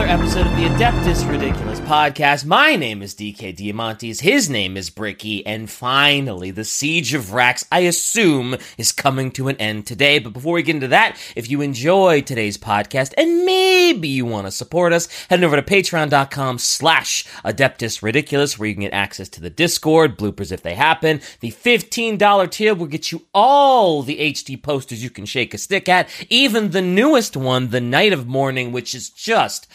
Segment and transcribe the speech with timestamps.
[0.00, 2.46] another episode of the Adeptus Ridiculous podcast.
[2.46, 7.66] My name is DK Diamantes, his name is Bricky, and finally, the Siege of Rax,
[7.70, 10.18] I assume, is coming to an end today.
[10.18, 14.46] But before we get into that, if you enjoy today's podcast and maybe you want
[14.46, 19.28] to support us, head over to patreon.com slash Adeptus Ridiculous, where you can get access
[19.30, 21.20] to the Discord, bloopers if they happen.
[21.40, 25.90] The $15 tier will get you all the HD posters you can shake a stick
[25.90, 29.70] at, even the newest one, The Night of Mourning, which is just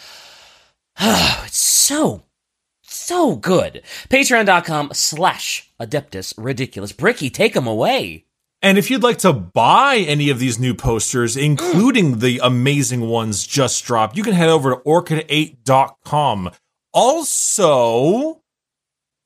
[1.45, 2.23] it's so
[3.05, 3.84] so good.
[4.09, 6.91] Patreon.com slash Adeptus Ridiculous.
[6.91, 8.26] Bricky, take them away.
[8.62, 13.45] And if you'd like to buy any of these new posters, including the amazing ones
[13.45, 16.52] just dropped, you can head over to orchid8.com.
[16.94, 18.41] Also,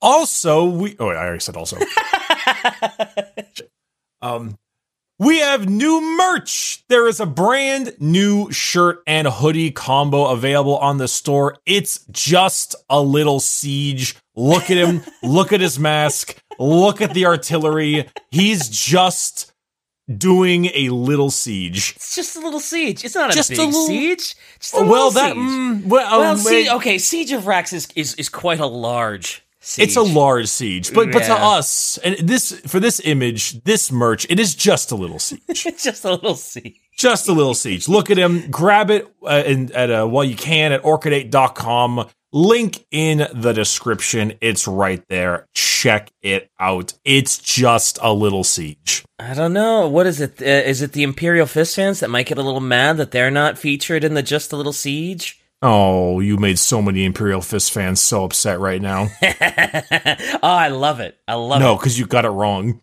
[0.02, 1.78] also, we, oh, I already said also.
[4.20, 4.58] um,
[5.20, 6.82] we have new merch.
[6.88, 11.58] There is a brand new shirt and hoodie combo available on the store.
[11.66, 14.16] It's just a little siege.
[14.34, 15.02] Look at him.
[15.22, 16.42] look at his mask.
[16.58, 18.08] Look at the artillery.
[18.30, 19.52] He's just
[20.16, 21.92] doing a little siege.
[21.96, 23.04] It's just a little siege.
[23.04, 24.34] It's not a Just a big little- siege.
[24.58, 25.42] Just a well, little that siege.
[25.42, 29.42] mm, well, well, um, see, okay, Siege of Rax is, is, is quite a large
[29.60, 29.84] siege.
[29.88, 34.26] it's a large siege, but but to us, and this for this image, this merch,
[34.28, 35.40] it is just a little siege.
[35.66, 36.80] It's just a little siege.
[36.96, 37.88] just a little siege.
[37.88, 38.50] Look at him.
[38.50, 42.08] Grab it uh, in, at uh, while you can at orchid8.com.
[42.32, 44.34] Link in the description.
[44.40, 45.48] It's right there.
[45.52, 46.94] Check it out.
[47.04, 49.04] It's just a little siege.
[49.18, 49.88] I don't know.
[49.88, 50.40] What is it?
[50.40, 53.32] Uh, is it the Imperial Fist fans that might get a little mad that they're
[53.32, 55.39] not featured in the Just a Little Siege?
[55.62, 59.08] Oh, you made so many Imperial Fist fans so upset right now.
[59.22, 61.18] oh, I love it.
[61.28, 61.72] I love no, it.
[61.72, 62.80] No, because you got it wrong.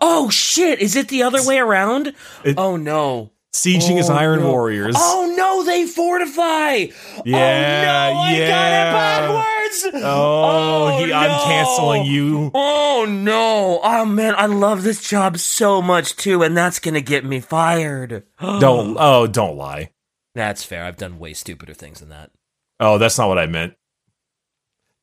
[0.00, 0.80] Oh shit!
[0.80, 2.14] Is it the other way around?
[2.44, 3.30] It- oh no!
[3.52, 4.50] Sieging is Oh, Iron no.
[4.50, 4.96] Warriors.
[4.98, 5.62] Oh no!
[5.64, 6.86] They fortify.
[7.24, 8.48] Yeah, oh, no, I yeah.
[8.48, 10.04] got it backwards.
[10.04, 12.50] Oh, he, oh, I'm canceling you.
[12.54, 13.80] Oh no!
[13.82, 18.24] Oh man, I love this job so much too, and that's gonna get me fired.
[18.40, 18.96] Don't.
[18.98, 19.90] Oh, don't lie.
[20.36, 20.84] That's fair.
[20.84, 22.30] I've done way stupider things than that.
[22.78, 23.72] Oh, that's not what I meant.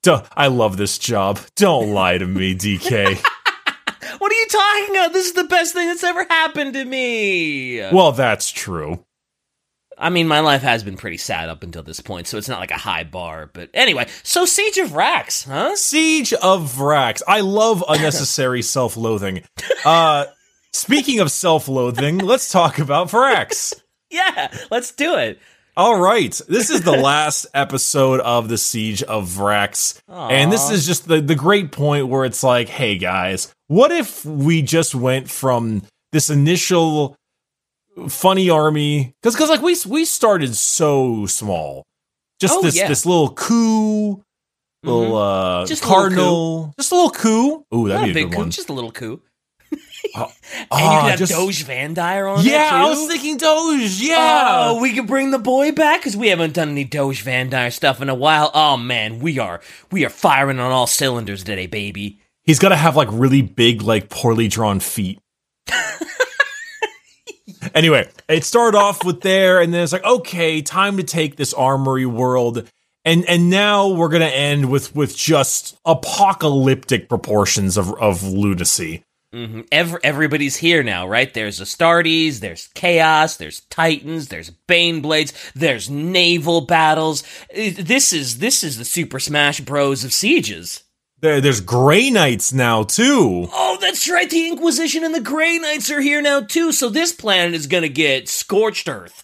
[0.04, 1.40] Don't, I love this job.
[1.56, 3.22] Don't lie to me, DK.
[4.20, 5.12] What are you talking about?
[5.14, 7.80] This is the best thing that's ever happened to me.
[7.92, 9.04] well, that's true.
[9.98, 12.60] I mean, my life has been pretty sad up until this point, so it's not
[12.60, 13.50] like a high bar.
[13.52, 15.76] But anyway, so Siege of Rax, huh?
[15.76, 17.22] Siege of Vraks.
[17.28, 19.44] I love unnecessary self-loathing.
[19.84, 20.26] Uh,
[20.72, 23.74] speaking of self-loathing, let's talk about Vraks.
[24.13, 25.40] Yeah, let's do it.
[25.75, 30.85] All right, this is the last episode of the Siege of Vraks, and this is
[30.85, 35.29] just the the great point where it's like, hey guys, what if we just went
[35.31, 35.81] from
[36.12, 37.16] this initial
[38.07, 41.84] funny army because because like we we started so small,
[42.40, 42.88] just Oh, this yeah.
[42.88, 44.22] this little coup,
[44.84, 47.66] little uh Just a little cardinal, just a little coup.
[47.73, 48.52] Ooh, that'd a be a big good coup, one.
[48.52, 49.22] just a little coup.
[50.16, 50.31] Oh,
[50.72, 52.69] And you could oh, have just- Doge Van Dyer on Yeah.
[52.72, 54.00] I was thinking Doge.
[54.02, 57.50] Yeah, Oh, we could bring the boy back because we haven't done any Doge Van
[57.50, 58.52] Dyer stuff in a while.
[58.53, 62.19] Oh man, we are we are firing on all cylinders today, baby.
[62.44, 65.19] He's got to have like really big, like poorly drawn feet.
[67.74, 71.53] anyway, it started off with there, and then it's like, okay, time to take this
[71.53, 72.70] armory world,
[73.06, 79.03] and and now we're gonna end with with just apocalyptic proportions of of lunacy.
[79.34, 81.34] Hmm Every, everybody's here now, right?
[81.34, 87.24] There's Astartes, there's Chaos, there's Titans, there's Bane Blades, there's naval battles.
[87.54, 90.84] This is this is the Super Smash Bros of sieges.
[91.20, 93.48] There, there's Grey Knights now too.
[93.52, 94.30] Oh, that's right.
[94.30, 96.72] The Inquisition and the Grey Knights are here now too.
[96.72, 99.24] So this planet is gonna get scorched earth.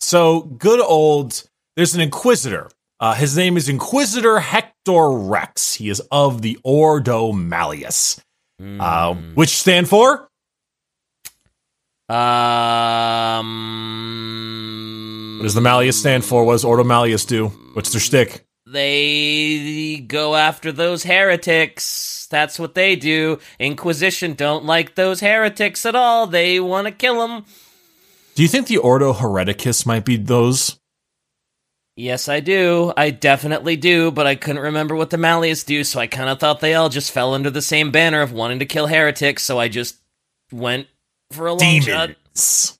[0.00, 1.42] So good old.
[1.74, 2.70] There's an Inquisitor.
[3.00, 5.74] Uh, his name is Inquisitor Hector Rex.
[5.74, 8.20] He is of the Ordo Malleus,
[8.60, 10.28] uh, which stand for
[13.68, 16.44] Um, What does the Malleus stand for?
[16.44, 17.48] What does Ordo Malleus do?
[17.74, 18.44] What's their shtick?
[18.66, 22.26] They go after those heretics.
[22.30, 23.38] That's what they do.
[23.58, 26.26] Inquisition don't like those heretics at all.
[26.26, 27.44] They want to kill them.
[28.34, 30.78] Do you think the Ordo Hereticus might be those?
[31.98, 32.92] Yes, I do.
[32.96, 36.38] I definitely do, but I couldn't remember what the Malleus do, so I kind of
[36.38, 39.58] thought they all just fell under the same banner of wanting to kill heretics, so
[39.58, 39.96] I just
[40.52, 40.86] went
[41.32, 42.10] for a long shot.
[42.10, 42.78] Demons.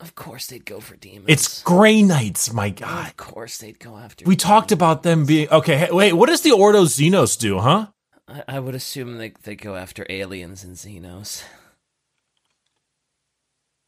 [0.00, 1.24] Of course they'd go for demons.
[1.28, 3.08] It's Grey Knights, my god.
[3.08, 5.78] Of course they'd go after We talked about them being okay.
[5.78, 7.86] Hey, wait, what does the Ordo Xenos do, huh?
[8.28, 11.42] I, I would assume they, they go after aliens and Xenos.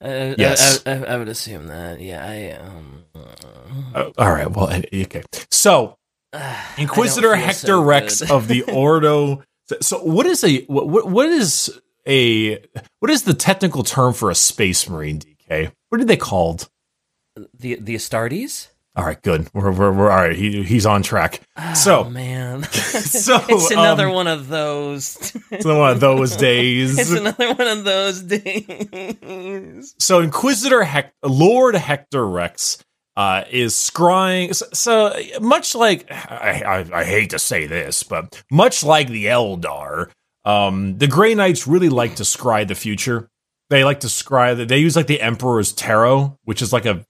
[0.02, 0.82] Uh, Yes.
[0.86, 2.00] I, I, I would assume that.
[2.00, 3.04] Yeah, I um.
[3.94, 4.50] Uh, all right.
[4.50, 5.22] Well, okay.
[5.50, 5.96] So
[6.78, 9.42] Inquisitor I don't feel Hector so Rex of the Ordo.
[9.68, 12.58] So, so what is a what, what is a
[13.00, 15.20] what is the technical term for a space marine?
[15.20, 15.72] DK.
[15.88, 16.68] What are they called?
[17.58, 18.68] the the Astartes.
[18.94, 19.48] All right, good.
[19.54, 20.36] We're we're, we're all right.
[20.36, 21.40] He, he's on track.
[21.56, 25.16] Oh, So- man, so, it's another um, one of those.
[25.50, 26.98] It's another one of those days.
[26.98, 29.94] it's another one of those days.
[29.98, 32.84] so Inquisitor Hec- Lord Hector Rex
[33.16, 34.54] uh, is scrying.
[34.54, 36.62] So, so much like I,
[36.92, 40.10] I, I hate to say this, but much like the Eldar,
[40.44, 43.30] um, the Grey Knights really like to scry the future.
[43.70, 47.06] They like to scry that they use like the Emperor's Tarot, which is like a,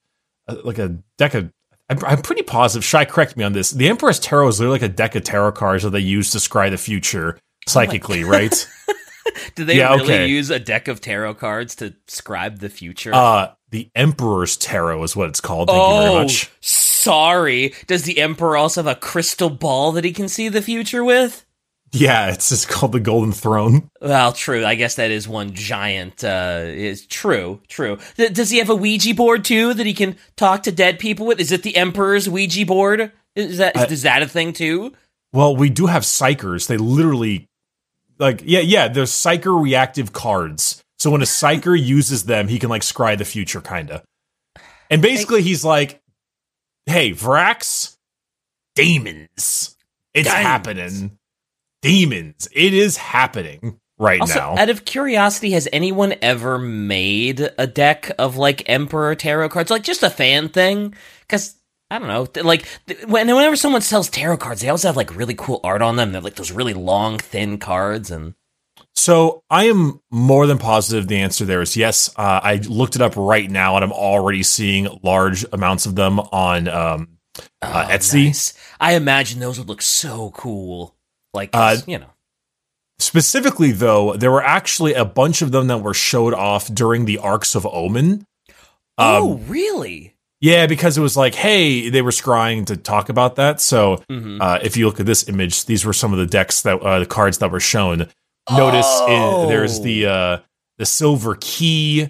[0.46, 1.52] a like a deck of.
[1.92, 2.84] I'm, I'm pretty positive.
[2.84, 3.70] Shy, correct me on this.
[3.70, 6.38] The Emperor's Tarot is literally like a deck of tarot cards that they use to
[6.38, 8.68] scry the future psychically, right?
[9.54, 10.26] Do they Yeah, really okay.
[10.26, 13.14] use a deck of tarot cards to scribe the future?
[13.14, 15.68] Uh, the Emperor's Tarot is what it's called.
[15.68, 16.46] Thank you very much.
[16.46, 17.74] Oh, sorry.
[17.86, 21.46] Does the Emperor also have a crystal ball that he can see the future with?
[21.94, 23.90] Yeah, it's just called the Golden Throne.
[24.00, 24.64] Well, true.
[24.64, 26.24] I guess that is one giant.
[26.24, 27.60] Uh, is true.
[27.68, 27.98] True.
[28.16, 31.26] Th- does he have a Ouija board too that he can talk to dead people
[31.26, 31.38] with?
[31.38, 33.12] Is it the Emperor's Ouija board?
[33.36, 34.94] Is that I- is that a thing too?
[35.34, 36.66] Well, we do have psykers.
[36.66, 37.46] They literally,
[38.18, 40.82] like, yeah, yeah, they're psyker reactive cards.
[40.98, 44.02] So when a psyker uses them, he can like scry the future, kinda.
[44.90, 46.00] And basically, he's like,
[46.86, 47.96] "Hey, Vraks,
[48.74, 49.76] demons,
[50.14, 51.18] it's happening.
[51.82, 57.66] Demons, it is happening right Also, now." out of curiosity, has anyone ever made a
[57.66, 60.94] deck of like Emperor tarot cards, like just a fan thing?
[61.22, 61.56] Because
[61.90, 62.66] I don't know, like
[63.06, 66.12] when- whenever someone sells tarot cards, they always have like really cool art on them.
[66.12, 68.34] They're like those really long, thin cards, and
[68.94, 72.08] So I am more than positive the answer there is yes.
[72.16, 76.18] Uh, I looked it up right now, and I'm already seeing large amounts of them
[76.20, 77.08] on um,
[77.62, 78.26] Uh, Oh, Etsy?
[78.26, 78.52] nice.
[78.80, 80.94] I imagine those would look so cool.
[81.34, 82.06] Like Uh, you know,
[82.98, 87.18] Specifically, though, there were actually a bunch of them that were showed off during the
[87.18, 88.26] Arks of Omen.
[88.96, 90.14] oh Um, really?
[90.40, 93.60] yeah, because it was like, hey, they were scrying to talk about that.
[93.60, 96.62] So hmm uh, if you look at this image, these were some of the decks
[96.62, 98.08] that uh, the cards that were shown.
[98.50, 99.44] Notice Oh.
[99.44, 100.38] it, there's the uh,
[100.78, 102.08] the silver key,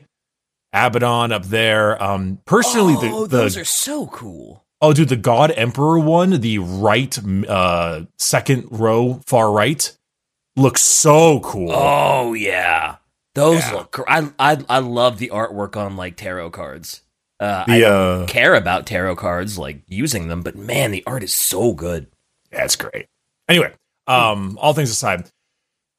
[0.74, 2.02] Abaddon up there.
[2.02, 4.61] Um, personally, oh, the, those are so cool.
[4.82, 7.18] Oh, dude, the God Emperor one, the right
[7.48, 9.96] uh, second row, far right,
[10.56, 11.70] looks so cool.
[11.72, 12.96] Oh yeah,
[13.34, 13.72] those Yeah.
[13.72, 13.98] look.
[14.06, 17.02] I I I love the artwork on like tarot cards.
[17.40, 21.22] Uh, I don't uh, care about tarot cards, like using them, but man, the art
[21.24, 22.06] is so good.
[22.52, 23.06] Yeah, great.
[23.48, 23.72] Anyway,
[24.06, 25.28] um, all things aside,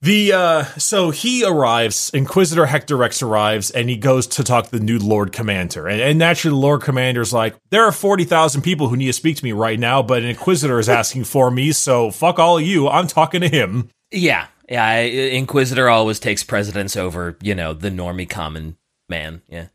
[0.04, 4.72] the uh, so he arrives, Inquisitor Hector Rex arrives, and he goes to talk to
[4.72, 5.88] the new Lord Commander.
[5.88, 9.38] And, and naturally, the Lord Commander's like, there are 40,000 people who need to speak
[9.38, 12.66] to me right now, but an Inquisitor is asking for me, so fuck all of
[12.66, 12.90] you.
[12.90, 13.90] I'm talking to him.
[14.12, 14.98] Yeah, yeah.
[14.98, 18.76] Inquisitor always takes precedence over you know the normie common
[19.08, 19.42] man.
[19.48, 19.68] Yeah.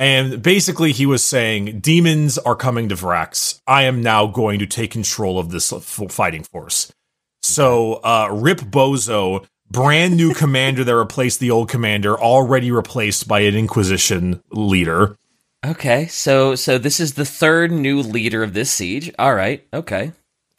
[0.00, 3.60] And basically, he was saying, demons are coming to Vraks.
[3.66, 6.92] I am now going to take control of this fighting force.
[7.42, 13.40] So, uh, Rip Bozo, brand new commander that replaced the old commander, already replaced by
[13.40, 15.16] an Inquisition leader.
[15.66, 19.12] Okay, so so this is the third new leader of this siege.
[19.18, 19.66] All right.
[19.72, 20.12] Okay.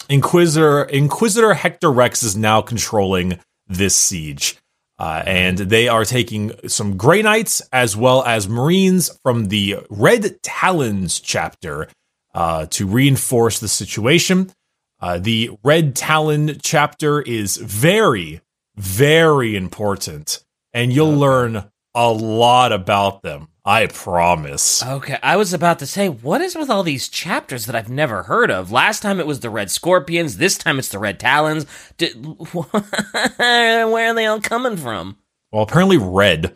[0.09, 4.57] Inquisitor Inquisitor Hector Rex is now controlling this siege.
[4.97, 10.43] Uh, and they are taking some Grey Knights as well as Marines from the Red
[10.43, 11.87] Talons chapter
[12.35, 14.51] uh, to reinforce the situation.
[14.99, 18.41] Uh, the Red Talon chapter is very,
[18.79, 20.43] very important,
[20.73, 23.49] and you'll learn a lot about them.
[23.65, 24.83] I promise.
[24.83, 28.23] Okay, I was about to say, what is with all these chapters that I've never
[28.23, 28.71] heard of?
[28.71, 30.37] Last time it was the Red Scorpions.
[30.37, 31.65] This time it's the Red Talons.
[31.97, 35.17] D- where are they all coming from?
[35.51, 36.55] Well, apparently, Red.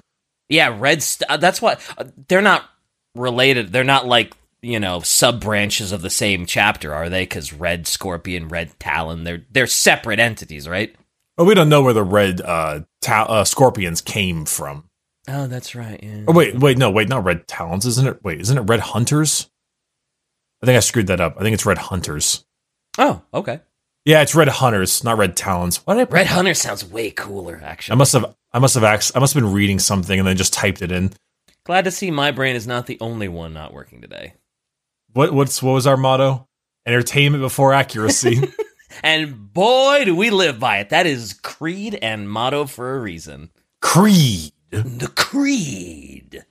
[0.50, 1.03] Yeah, Red.
[1.03, 2.63] St- uh, that's what uh, they're not
[3.15, 3.72] related.
[3.72, 7.24] They're not like you know sub branches of the same chapter, are they?
[7.24, 10.96] Because Red Scorpion, Red Talon, they're they're separate entities, right?
[11.37, 14.89] Well, we don't know where the Red uh, ta- uh, Scorpions came from.
[15.27, 15.99] Oh, that's right.
[16.03, 16.25] Yeah.
[16.27, 18.23] Oh wait, wait, no, wait, not Red Talons, isn't it?
[18.23, 19.49] Wait, isn't it Red Hunters?
[20.61, 21.35] I think I screwed that up.
[21.37, 22.45] I think it's Red Hunters.
[22.97, 23.61] Oh, okay.
[24.05, 25.77] Yeah, it's Red Hunters, not Red Talons.
[25.85, 26.27] Why did I Red?
[26.27, 27.93] Hunter sounds way cooler, actually.
[27.93, 30.35] I must have, I must have, ax- I must have been reading something and then
[30.37, 31.13] just typed it in.
[31.65, 34.33] Glad to see my brain is not the only one not working today.
[35.13, 36.47] What, what's, what was our motto?
[36.85, 38.41] Entertainment before accuracy.
[39.01, 40.89] And boy, do we live by it.
[40.89, 43.50] That is creed and motto for a reason.
[43.81, 44.51] Creed.
[44.69, 46.45] The creed.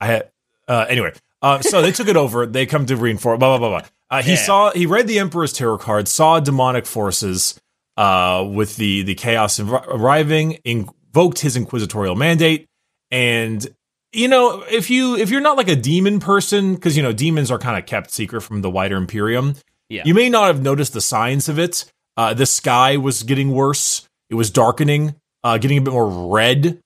[0.00, 0.30] I had
[0.68, 1.12] uh, anyway.
[1.42, 2.46] Uh, so they took it over.
[2.46, 3.38] They come to reinforce.
[3.38, 3.88] Blah blah blah blah.
[4.10, 4.36] Uh, he Yeah.
[4.36, 4.70] saw.
[4.72, 6.08] He read the Emperor's tarot card.
[6.08, 7.60] Saw demonic forces.
[7.96, 12.66] Uh, with the the chaos inv- arriving, invoked his inquisitorial mandate,
[13.10, 13.66] and
[14.12, 17.50] you know if you if you're not like a demon person, because you know demons
[17.50, 19.54] are kind of kept secret from the wider Imperium.
[19.88, 20.02] Yeah.
[20.04, 21.84] You may not have noticed the signs of it.
[22.16, 24.06] Uh, the sky was getting worse.
[24.30, 25.14] It was darkening,
[25.44, 26.80] uh, getting a bit more red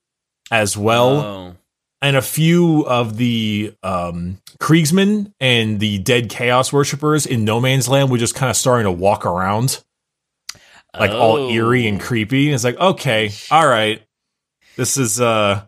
[0.50, 1.57] as well Oh.
[2.02, 7.88] and a few of the um, Kriegsmen and the dead Chaos worshippers in No Man's
[7.88, 9.83] Land were just kind of starting to walk around,
[10.99, 11.49] like all Oh.
[11.50, 12.47] eerie and creepy.
[12.47, 14.02] And It's like, okay, all right,
[14.76, 15.62] this is uh,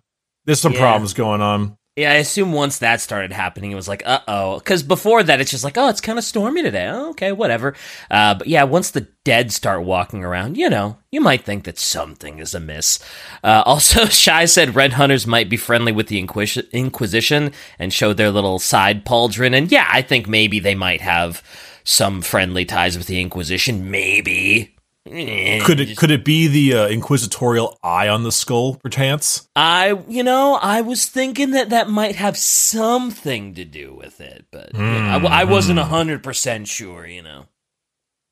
[0.44, 0.80] there's some Yeah.
[0.80, 1.76] problems going on.
[1.94, 4.58] Yeah, I assume once that started happening, it was like, uh oh.
[4.58, 6.88] Because before that, it's just like, oh, it's kind of stormy today.
[6.88, 7.74] Oh, okay, whatever.
[8.10, 11.78] Uh, but yeah, once the dead start walking around, you know, you might think that
[11.78, 12.98] something is amiss.
[13.44, 18.14] Uh, also, Shy said Red Hunters might be friendly with the Inquis- Inquisition and show
[18.14, 19.54] their little side pauldron.
[19.54, 21.42] And yeah, I think maybe they might have
[21.84, 23.90] some friendly ties with the Inquisition.
[23.90, 24.74] Maybe.
[25.04, 29.48] Eh, Could it could it be the uh, inquisitorial eye on the skull, perchance?
[29.56, 34.46] I, you know, I was thinking that that might have something to do with it,
[34.52, 35.86] but you know, I, I wasn't Hmm.
[35.88, 37.04] hundred percent sure.
[37.04, 37.46] You know,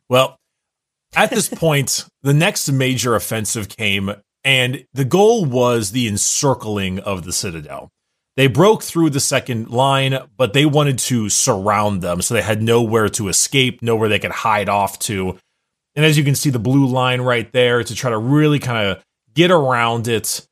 [0.08, 0.36] Well,
[1.16, 4.12] at this point, the next major offensive came,
[4.44, 7.90] and the goal was the encircling of the citadel.
[8.36, 12.62] They broke through the second line, but they wanted to surround them, so they had
[12.62, 15.36] nowhere to escape, nowhere they could hide off to.
[16.00, 18.88] And as you can see, the blue line right there to try to really kind
[18.88, 19.04] of
[19.34, 20.46] get around it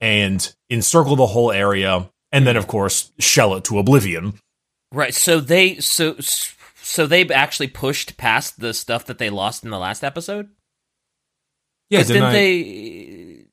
[0.00, 4.38] and encircle the whole area, and then, of course, shell it to oblivion.
[4.92, 5.12] right?
[5.14, 9.78] So they, so so they actually pushed past the stuff that they lost in the
[9.78, 10.48] last episode.
[11.90, 13.44] Yeah, didn't didn't I- they?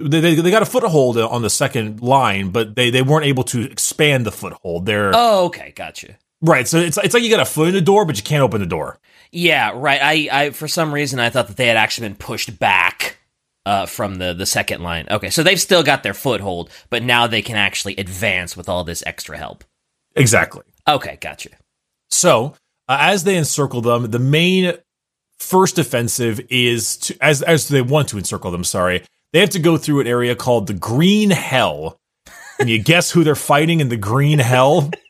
[0.00, 3.44] they, they they got a foothold on the second line, but they, they weren't able
[3.44, 4.86] to expand the foothold.
[4.86, 6.16] They're Oh, okay, gotcha.
[6.40, 6.66] right.
[6.66, 8.60] So it's it's like you got a foot in the door, but you can't open
[8.60, 8.98] the door.
[9.30, 10.00] Yeah, right.
[10.02, 13.18] I, I, for some reason, I thought that they had actually been pushed back
[13.66, 15.06] uh, from the the second line.
[15.10, 18.82] Okay, so they've still got their foothold, but now they can actually advance with all
[18.82, 19.62] this extra help.
[20.16, 20.62] Exactly.
[20.88, 21.50] Okay, gotcha.
[22.10, 22.54] So
[22.88, 24.72] uh, as they encircle them, the main
[25.38, 28.64] first offensive is to as as they want to encircle them.
[28.64, 29.04] Sorry,
[29.34, 31.98] they have to go through an area called the Green Hell.
[32.58, 34.90] Can you guess who they're fighting in the Green Hell?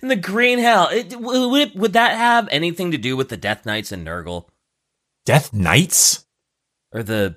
[0.00, 3.36] And the green hell, it, would it, would that have anything to do with the
[3.36, 4.46] Death Knights and Nurgle
[5.24, 6.24] Death Knights,
[6.92, 7.36] or the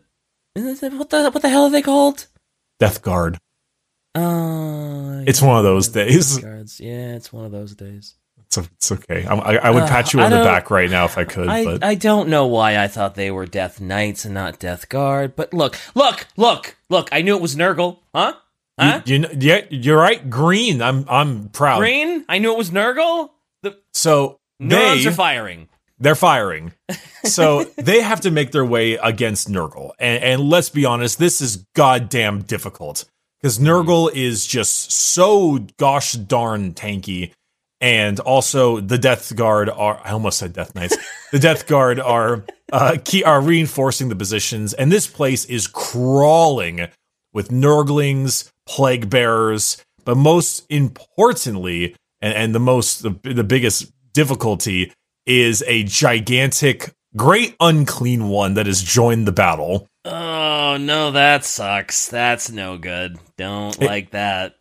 [0.56, 2.28] what the what the hell are they called?
[2.80, 3.38] Death Guard.
[4.16, 6.38] Uh, It's one of those days.
[6.40, 6.80] Guards.
[6.80, 8.16] Yeah, it's one of those days.
[8.46, 9.26] It's, it's okay.
[9.30, 11.48] I'm, I, I would Uh, pat you on the back right now if I could.
[11.48, 14.90] I, but I don't know why I thought they were Death Knights and not Death
[14.90, 17.10] Guard, but look, look, look, look!
[17.12, 18.34] I knew it was Nurgle, huh?
[18.80, 19.02] Huh?
[19.06, 20.30] You, you you're right.
[20.30, 20.82] Green.
[20.82, 21.80] I'm I'm proud.
[21.80, 22.26] Green?
[22.30, 23.30] I knew it was Nurgle.
[23.64, 25.68] The So neurons they are firing.
[26.00, 26.74] they're firing.
[27.26, 31.42] So they have to make their way against Nurgle, and, and let's be honest, this
[31.42, 33.06] is goddamn difficult
[33.42, 37.32] because Nurgle is just so gosh darn tanky.
[37.82, 40.98] And also, the Death Guard are—I almost said Death Knights.
[41.32, 42.44] the Death Guard are
[42.74, 46.88] uh, key, are reinforcing the positions, and this place is crawling
[47.34, 54.94] with Nurglings, plague bearers, but most importantly, and, and the most the, the biggest difficulty
[55.26, 59.88] is a gigantic, great unclean one that has joined the battle.
[60.06, 62.08] Oh no, that sucks.
[62.08, 63.18] That's no good.
[63.38, 64.56] Don't It- like that.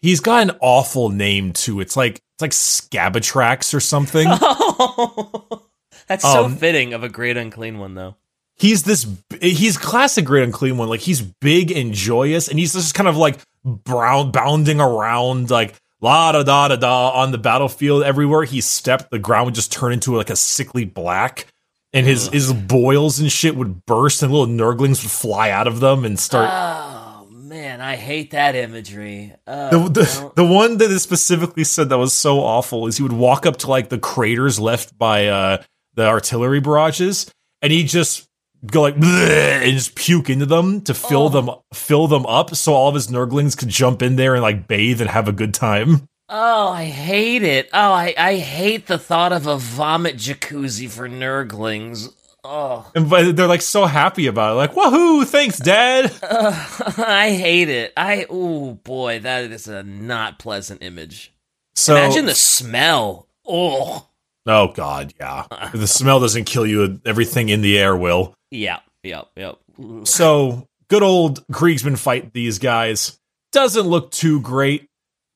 [0.00, 1.80] He's got an awful name too.
[1.80, 4.28] It's like it's like Scabatrax or something.
[6.08, 8.16] That's so Um, fitting of a great unclean one, though.
[8.56, 9.06] he's this
[9.40, 13.16] he's classic great unclean one like he's big and joyous and he's just kind of
[13.16, 18.44] like brown bounding around like la da da da da on the battlefield everywhere.
[18.44, 21.46] He stepped the ground would just turn into like a sickly black
[21.94, 25.80] and his his boils and shit would burst and little nurglings would fly out of
[25.80, 29.32] them and start Oh man, I hate that imagery.
[29.46, 33.02] Uh, the, the, the one that is specifically said that was so awful is he
[33.02, 35.62] would walk up to like the craters left by uh
[35.94, 38.28] the artillery barrages and he just
[38.66, 41.28] go like and just puke into them to fill Oh.
[41.28, 44.66] them fill them up so all of his nurglings could jump in there and like
[44.68, 46.08] bathe and have a good time.
[46.28, 47.68] oh, I hate it.
[47.72, 52.08] Oh, I, I hate the thought of a vomit jacuzzi for nurglings.
[52.46, 56.12] Oh, And but they're like so happy about it, like woohoo, thanks, Dad.
[56.22, 57.92] Ugh, I hate it.
[57.96, 61.32] I oh boy, that is a not pleasant image.
[61.74, 63.28] So Imagine the smell.
[63.46, 64.06] Oh,
[64.46, 65.46] oh god, yeah.
[65.50, 68.34] If the smell doesn't kill you, everything in the air will.
[68.54, 69.56] Yeah, yep, yep.
[70.04, 73.18] So good old Kriegsman fight these guys.
[73.52, 74.88] doesn't look too great.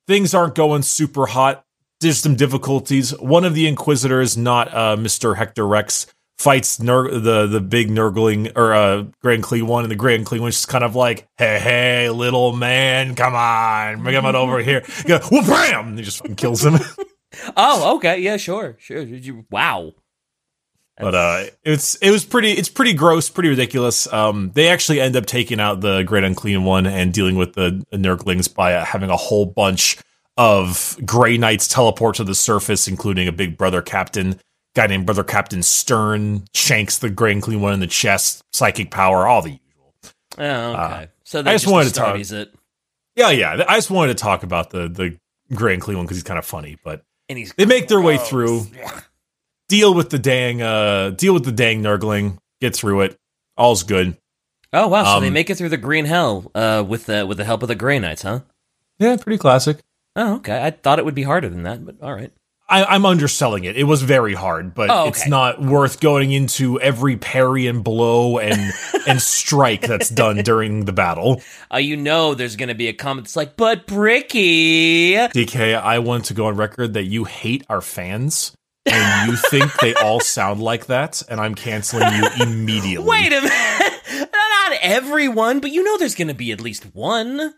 [0.07, 1.65] Things aren't going super hot.
[2.01, 3.11] There's some difficulties.
[3.19, 5.37] One of the Inquisitors, not uh, Mr.
[5.37, 6.07] Hector Rex,
[6.39, 10.39] fights Ner- the the big Nurgling or uh, Grand Clee one, and the Grand Clee
[10.39, 14.59] one's just kind of like, "Hey, hey, little man, come on, bring him on over
[14.63, 15.89] here." Go, well, bam!
[15.89, 16.75] And he just fucking kills him.
[17.59, 18.21] Oh, okay.
[18.21, 18.77] Yeah, sure.
[18.81, 19.05] Sure.
[19.51, 19.93] Wow.
[21.00, 24.11] But uh, it's it was pretty it's pretty gross, pretty ridiculous.
[24.12, 27.85] Um, they actually end up taking out the Great Unclean One and dealing with the
[27.93, 29.99] Nurglings by uh, having a whole bunch
[30.37, 34.40] of Grey Knights teleport to the surface, including a big brother captain
[34.75, 39.26] guy named Brother Captain Stern, shanks the Grey Unclean One in the chest, psychic power,
[39.26, 39.95] all the usual.
[40.38, 40.76] Oh, okay.
[40.76, 42.55] Uh, so I just just wanted to talk- it,
[43.17, 43.64] Yeah, yeah.
[43.69, 45.17] I just wanted to talk about the the
[45.55, 48.19] Grey Unclean One because he's kind of funny, but and he's they make their way
[48.19, 48.67] through.
[49.69, 53.17] deal with the dang uh deal with the dang Nurgling, get through it.
[53.57, 54.17] All's good.
[54.73, 55.15] Oh wow!
[55.15, 57.63] So they Um, make it through the green hell uh, with the with the help
[57.63, 58.41] of the Grey Knights, huh?
[58.99, 59.79] Yeah, pretty classic.
[60.17, 60.63] Oh, okay.
[60.63, 62.33] I thought it would be harder than that, but all right.
[62.71, 63.79] I, I'm underselling it.
[63.79, 68.37] It was very hard, but Oh, it's not worth going into every parry and blow
[68.39, 68.73] and
[69.07, 71.41] and strike that's done during the battle.
[71.73, 76.01] Uh, you know, there's going to be a comment that's like, "But Bricky." DK, I
[76.01, 78.53] want to go on record that you hate our fans
[78.92, 83.07] and you think they all sound like that, and I'm canceling you immediately.
[83.09, 84.30] Wait a minute.
[84.33, 87.54] Not everyone, but you know, there's going to be at least one.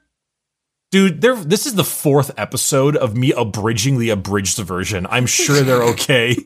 [0.90, 1.34] dude, there.
[1.36, 5.06] This is the fourth episode of me abridging the abridged version.
[5.10, 6.36] I'm sure they're okay,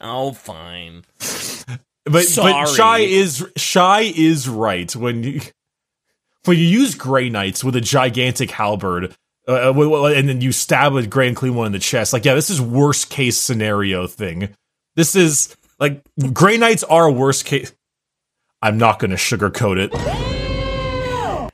[0.00, 1.02] Oh, fine.
[1.18, 2.52] but Sorry.
[2.52, 5.40] but shy is shy is right when you
[6.46, 9.14] when you use Grey Knights with a gigantic halberd.
[9.50, 12.12] Uh, wi- and then you stab a Grey and Clean one in the chest.
[12.12, 14.54] Like, yeah, this is worst case scenario thing.
[14.96, 16.02] This is like
[16.32, 17.72] Grey Knights are worst case.
[18.62, 21.50] I'm not going to sugarcoat it.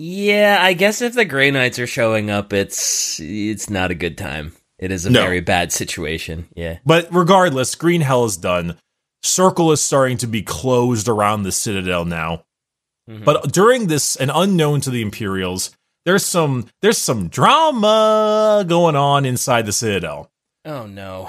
[0.00, 4.16] Yeah, I guess if the Grey Knights are showing up, it's it's not a good
[4.16, 4.52] time.
[4.78, 5.22] It is a No.
[5.22, 6.46] very bad situation.
[6.54, 6.78] Yeah.
[6.86, 8.76] But regardless, Green Hell is done.
[9.24, 12.44] Circle is starting to be closed around the Citadel now.
[13.10, 13.24] Mhm.
[13.24, 15.70] But during this, and unknown to the Imperials,
[16.08, 20.30] there's some there's some drama going on inside the Citadel.
[20.64, 21.28] Oh no.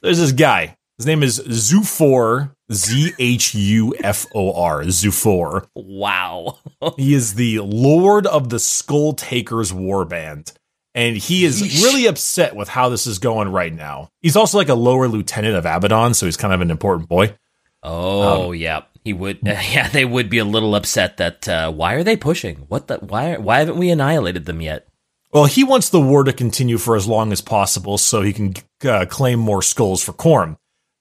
[0.00, 0.76] There's this guy.
[0.96, 5.66] His name is Zhufor, Z H U F O R, Zhufor.
[5.74, 6.58] Wow.
[6.96, 10.52] He is the Lord of the Skull Takers Warband.
[10.94, 11.82] And he is Yeesh.
[11.82, 14.08] really upset with how this is going right now.
[14.20, 17.34] He's also like a lower lieutenant of Abaddon, so he's kind of an important boy.
[17.82, 19.38] Oh um, yeah, he would.
[19.42, 22.64] yeah, they would be a little upset that uh, why are they pushing?
[22.68, 22.98] What the?
[22.98, 23.36] Why?
[23.36, 24.86] Why haven't we annihilated them yet?
[25.32, 28.54] Well, he wants the war to continue for as long as possible so he can
[28.84, 30.56] uh, claim more skulls for Khorne,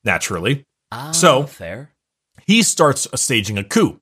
[0.06, 0.66] naturally.
[0.92, 1.92] Ah, So- fair.
[2.48, 4.00] he starts staging a coup.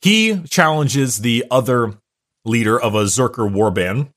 [0.00, 1.94] He challenges the other
[2.44, 4.10] leader of a Zerker warband.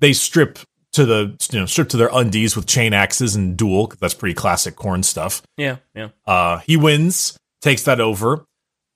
[0.00, 0.58] They strip
[0.92, 3.90] to the you know strip to their undies with chain axes and duel.
[4.00, 5.40] That's pretty classic Khorne stuff.
[5.56, 6.08] Yeah, yeah.
[6.26, 8.44] Uh, he wins, takes that over,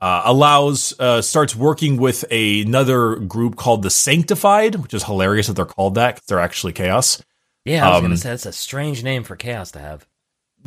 [0.01, 5.55] uh, allows, uh, starts working with another group called the Sanctified, which is hilarious that
[5.55, 7.21] they're called that they're actually chaos.
[7.65, 10.07] Yeah, I was Um, gonna say that's a strange name for chaos to have.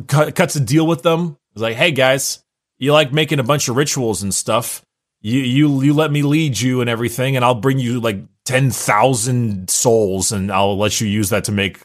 [0.06, 1.36] cut, cuts a deal with them.
[1.54, 2.42] He's like, "Hey guys,
[2.78, 4.82] you like making a bunch of rituals and stuff.
[5.20, 8.70] You you you let me lead you and everything, and I'll bring you like ten
[8.70, 11.78] thousand souls, and I'll let you use that to make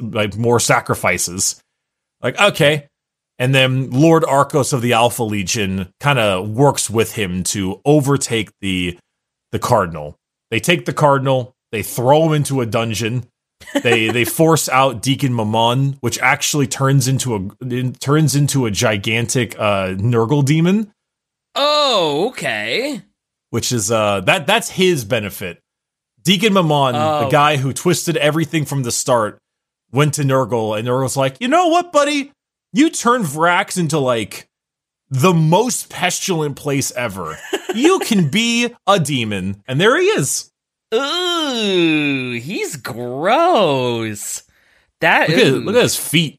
[0.00, 1.62] like more sacrifices."
[2.22, 2.88] Like, okay.
[3.42, 8.52] And then Lord Arkos of the Alpha Legion kind of works with him to overtake
[8.60, 8.96] the
[9.50, 10.14] the Cardinal.
[10.52, 13.26] They take the Cardinal, they throw him into a dungeon,
[13.82, 19.58] they they force out Deacon Mamon, which actually turns into a turns into a gigantic
[19.58, 20.92] uh Nurgle demon,
[21.56, 23.02] Oh, okay.
[23.50, 25.58] which is uh that that's his benefit.
[26.22, 27.30] Deacon Mamon, the Oh.
[27.30, 29.38] guy who twisted everything from the start,
[29.90, 32.30] went to Nurgle, and Nurgle's like, you know what, buddy?
[32.72, 34.48] You turn Vraks into like
[35.10, 37.38] the most pestilent place ever.
[37.74, 40.50] you can be a demon, and there he is.
[40.94, 44.42] Ooh, he's gross.
[45.00, 45.60] That Look at ooh.
[45.60, 46.38] look at his feet.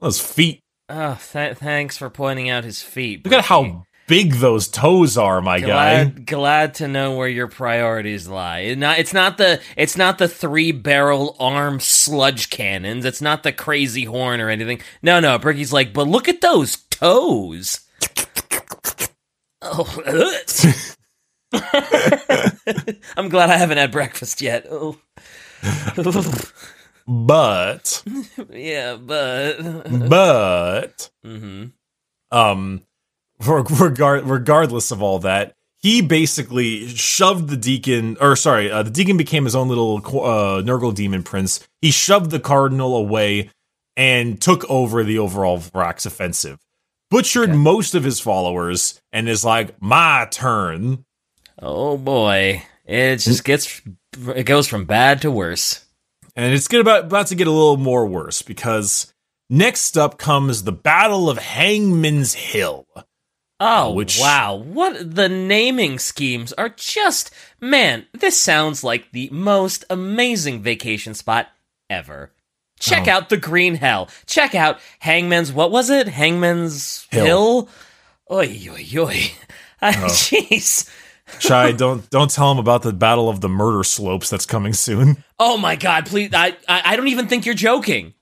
[0.00, 0.60] Those feet.
[0.88, 3.24] Oh, th- thanks for pointing out his feet.
[3.24, 6.04] Look at how big those toes are, my guy.
[6.04, 8.60] glad, glad to know where your priorities lie.
[8.60, 13.04] It not, it's not the it's not the three barrel arm sludge cannons.
[13.04, 14.80] It's not the crazy horn or anything.
[15.02, 15.38] No, no.
[15.38, 17.80] Bricky's like, but look at those toes.
[19.62, 20.02] Oh,
[23.16, 24.66] I'm glad I haven't had breakfast yet.
[24.70, 24.98] Oh.
[27.08, 28.02] But
[28.50, 29.58] yeah, but
[30.08, 31.66] but mm-hmm.
[32.32, 32.82] um
[33.40, 39.44] regardless of all that, he basically shoved the deacon, or sorry, uh, the deacon became
[39.44, 41.66] his own little uh, Nurgle demon prince.
[41.80, 43.50] He shoved the cardinal away
[43.96, 46.58] and took over the overall Vraks offensive.
[47.10, 47.58] Butchered okay.
[47.58, 51.04] most of his followers and is like, my turn.
[51.60, 52.62] Oh boy.
[52.84, 53.80] It just gets,
[54.34, 55.84] it goes from bad to worse.
[56.34, 59.14] And it's get about, about to get a little more worse because
[59.48, 62.86] next up comes the Battle of Hangman's Hill.
[63.58, 64.56] Oh, which, wow.
[64.56, 71.48] What the naming schemes are just, man, this sounds like the most amazing vacation spot
[71.88, 72.32] ever.
[72.78, 73.10] Check oh.
[73.10, 74.10] out the Green Hell.
[74.26, 76.08] Check out Hangman's, what was it?
[76.08, 77.24] Hangman's Hill?
[77.24, 77.68] Hill?
[78.30, 79.20] Oi, oi, oi.
[79.82, 79.92] Oh.
[80.08, 80.90] Jeez.
[81.38, 85.22] Shy, don't don't tell him about the Battle of the Murder Slopes that's coming soon.
[85.38, 86.06] Oh my God!
[86.06, 88.14] Please, I I, I don't even think you're joking.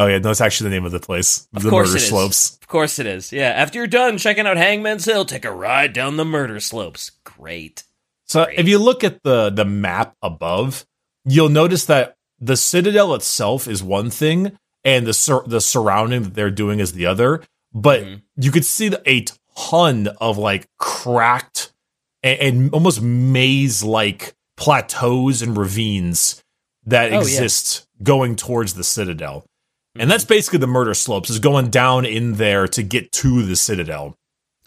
[0.00, 1.46] Oh yeah, no, it's actually the name of the place.
[1.54, 2.08] Of the course Murder it is.
[2.08, 2.56] Slopes.
[2.56, 3.34] Of course it is.
[3.34, 3.50] Yeah.
[3.50, 7.10] After you're done checking out Hangman's Hill, take a ride down the Murder Slopes.
[7.22, 7.84] Great.
[8.24, 8.58] So Great.
[8.58, 10.86] if you look at the the map above,
[11.26, 16.34] you'll notice that the citadel itself is one thing, and the sur- the surrounding that
[16.34, 17.42] they're doing is the other.
[17.74, 18.14] But mm-hmm.
[18.36, 21.74] you could see a ton of like cracked
[22.22, 26.42] and, and almost maze like plateaus and ravines
[26.86, 28.04] that oh, exist yeah.
[28.04, 29.44] going towards the citadel.
[29.90, 30.02] Mm-hmm.
[30.02, 33.56] And that's basically the murder slopes is going down in there to get to the
[33.56, 34.14] citadel.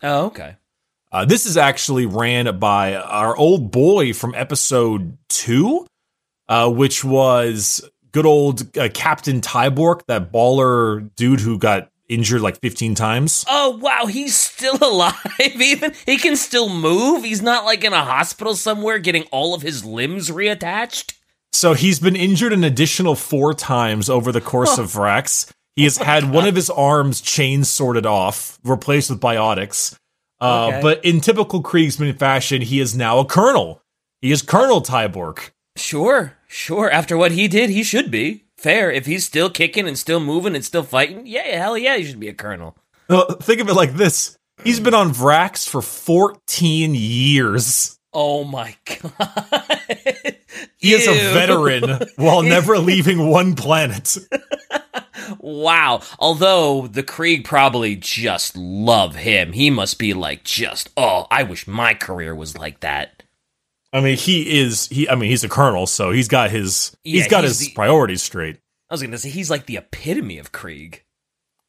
[0.02, 0.58] Oh, okay.
[1.12, 5.86] Uh, this is actually ran by our old boy from episode two,
[6.50, 12.60] uh, which was good old uh, Captain Tyborc, that baller dude who got injured like
[12.60, 13.46] 15 times.
[13.48, 14.08] Oh, wow.
[14.08, 15.94] He's still alive, even.
[16.06, 17.24] He can still move.
[17.24, 21.14] He's not like in a hospital somewhere getting all of his limbs reattached.
[21.54, 25.52] So he's been injured an additional four times over the course of Vraks.
[25.76, 29.96] He has had one of his arms chain sorted off, replaced with biotics.
[30.42, 30.82] Uh, okay.
[30.82, 33.82] But in typical Kriegsman fashion, he is now a colonel.
[34.22, 35.52] He is Colonel Tyborc.
[35.76, 36.92] Sure, sure.
[36.92, 38.92] After what he did, he should be fair.
[38.92, 42.20] If he's still kicking and still moving and still fighting, yeah, hell yeah, he should
[42.20, 42.76] be a colonel.
[43.10, 48.00] Well, think of it like this: he's been on Vraks for 14 years.
[48.14, 50.38] Oh my god.
[50.78, 54.18] he is a veteran while never leaving one planet.
[55.40, 56.02] wow.
[56.20, 59.54] Although the Krieg probably just love him.
[59.54, 63.24] He must be like just, oh, I wish my career was like that.
[63.94, 65.08] I mean, he is he.
[65.08, 67.74] I mean, he's a colonel, so he's got his yeah, he's got he's his the,
[67.76, 68.58] priorities straight.
[68.90, 71.04] I was going to say he's like the epitome of Krieg.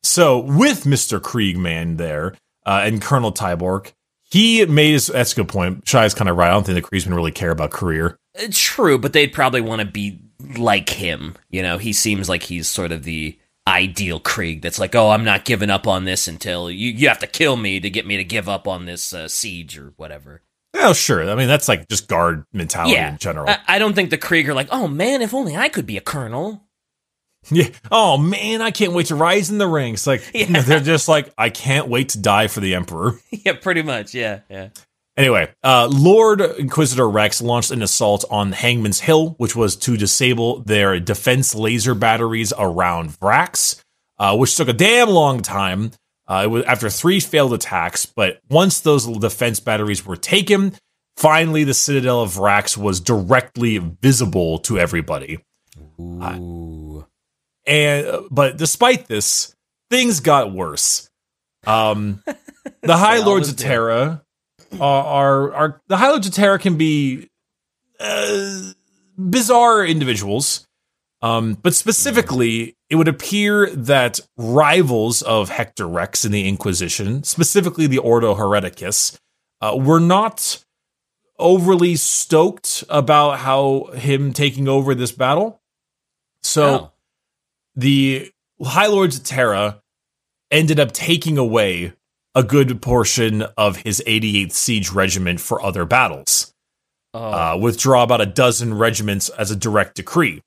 [0.02, 3.92] So with Mister Kriegman there uh, and Colonel Tyborc,
[4.34, 5.06] he made his.
[5.06, 5.86] That's a good point.
[5.86, 6.48] Shy's kind of right.
[6.48, 8.18] I don't think the Kriegsmen really care about career.
[8.34, 10.18] It's true, but they'd probably want to be
[10.56, 11.36] like him.
[11.50, 15.22] You know, he seems like he's sort of the ideal Krieg that's like, oh, I'm
[15.22, 18.16] not giving up on this until you you have to kill me to get me
[18.16, 20.42] to give up on this uh, siege or whatever.
[20.74, 21.30] Oh, sure.
[21.30, 23.12] I mean, that's like just guard mentality yeah.
[23.12, 23.48] in general.
[23.48, 25.96] I, I don't think the Krieg are like, oh man, if only I could be
[25.96, 26.63] a colonel.
[27.50, 27.68] Yeah.
[27.90, 30.06] Oh man, I can't wait to rise in the ranks.
[30.06, 30.62] Like yeah.
[30.62, 33.18] they're just like, I can't wait to die for the emperor.
[33.30, 34.14] Yeah, pretty much.
[34.14, 34.68] Yeah, yeah.
[35.16, 40.60] Anyway, uh, Lord Inquisitor Rex launched an assault on Hangman's Hill, which was to disable
[40.60, 43.82] their defense laser batteries around Vraks,
[44.18, 45.90] uh, which took a damn long time.
[46.26, 50.72] Uh, it was after three failed attacks, but once those defense batteries were taken,
[51.16, 55.38] finally the Citadel of Vraks was directly visible to everybody.
[56.00, 56.83] Ooh.
[57.66, 59.54] And but despite this,
[59.90, 61.10] things got worse.
[61.66, 62.22] Um,
[62.82, 64.22] the High Lords of Terra
[64.80, 67.30] are, are, are the High Lords of Terra can be
[68.00, 68.72] uh,
[69.16, 70.66] bizarre individuals.
[71.22, 77.86] Um, but specifically, it would appear that rivals of Hector Rex in the Inquisition, specifically
[77.86, 79.18] the Ordo Hereticus,
[79.62, 80.62] uh, were not
[81.38, 85.62] overly stoked about how him taking over this battle.
[86.42, 86.92] So oh.
[87.76, 88.30] The
[88.62, 89.80] High Lords of Terra
[90.50, 91.92] ended up taking away
[92.34, 96.52] a good portion of his 88th Siege Regiment for other battles.
[97.12, 97.20] Oh.
[97.20, 100.42] Uh, withdraw about a dozen regiments as a direct decree.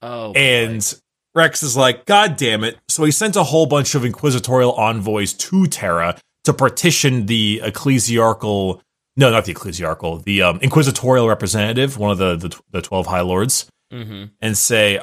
[0.00, 1.40] Oh, and boy.
[1.40, 2.78] Rex is like, God damn it.
[2.88, 8.80] So he sent a whole bunch of inquisitorial envoys to Terra to partition the ecclesiarchal,
[9.16, 13.22] no, not the ecclesiarchal, the um, inquisitorial representative, one of the, the, the 12 high
[13.22, 14.24] lords, mm-hmm.
[14.40, 14.98] and say,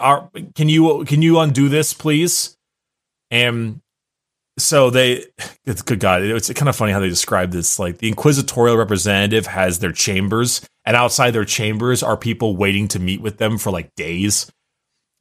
[0.55, 2.57] can you, can you undo this, please?
[3.29, 3.81] And
[4.59, 5.25] so they,
[5.65, 7.79] it's good God, it's kind of funny how they describe this.
[7.79, 12.99] Like the inquisitorial representative has their chambers, and outside their chambers are people waiting to
[12.99, 14.51] meet with them for like days.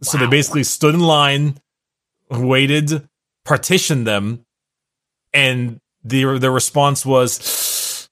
[0.03, 1.59] So they basically stood in line,
[2.31, 3.07] waited,
[3.45, 4.47] partitioned them,
[5.35, 8.09] and the the response was,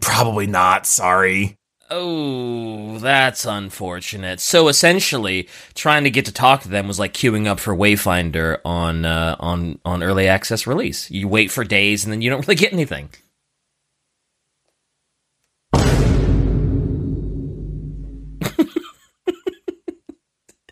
[0.00, 0.86] Probably not.
[0.86, 1.58] Sorry.
[1.94, 4.40] Oh, that's unfortunate.
[4.40, 8.60] So essentially, trying to get to talk to them was like queuing up for Wayfinder
[8.64, 11.10] on uh, on on early access release.
[11.10, 13.10] You wait for days and then you don't really get anything.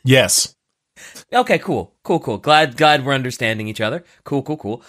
[0.04, 0.54] Yes.
[1.32, 2.38] Okay, cool, cool, cool.
[2.38, 4.04] Glad glad we're understanding each other.
[4.24, 4.82] Cool, cool, cool.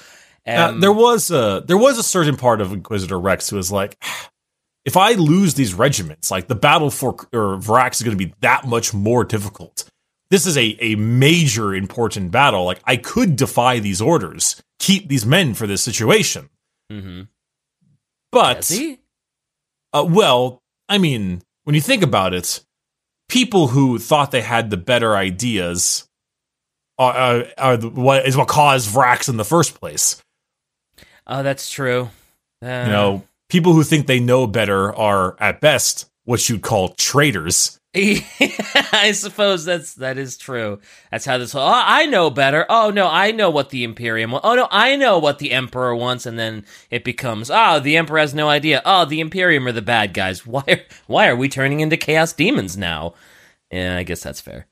[0.48, 3.72] Uh, Um, there was a there was a certain part of Inquisitor Rex who was
[3.72, 4.02] like,
[4.86, 8.34] if I lose these regiments, like the battle for or Vraks is going to be
[8.42, 9.86] that much more difficult.
[10.30, 12.64] This is a a major important battle.
[12.66, 16.50] Like I could defy these orders, keep these men for this situation.
[16.92, 17.28] mhm.
[18.32, 18.72] But
[19.94, 22.62] uh, well, I mean, when you think about it,
[23.28, 26.08] people who thought they had the better ideas
[26.98, 30.22] are, are, are the, what is what caused Vraks in the first place.
[31.28, 32.10] Oh, that's true.
[32.64, 36.90] Uh, You know, people who think they know better are at best what you'd call
[36.90, 37.78] traitors.
[37.94, 40.80] I suppose that's that is true.
[41.12, 41.52] That's how this.
[41.52, 42.66] whole, Oh, I know better.
[42.70, 44.32] Oh no, I know what the Imperium.
[44.32, 47.98] wa- Oh no, I know what the Emperor wants, and then it becomes oh, the
[47.98, 48.82] Emperor has no idea.
[48.86, 50.46] Oh, the Imperium are the bad guys.
[50.48, 50.64] Why?
[50.70, 53.14] Are, why are we turning into chaos demons now?
[53.72, 54.68] Yeah, I guess that's fair.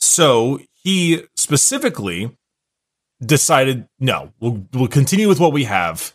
[0.00, 2.34] So he specifically
[3.24, 6.14] decided, no, we'll we'll continue with what we have.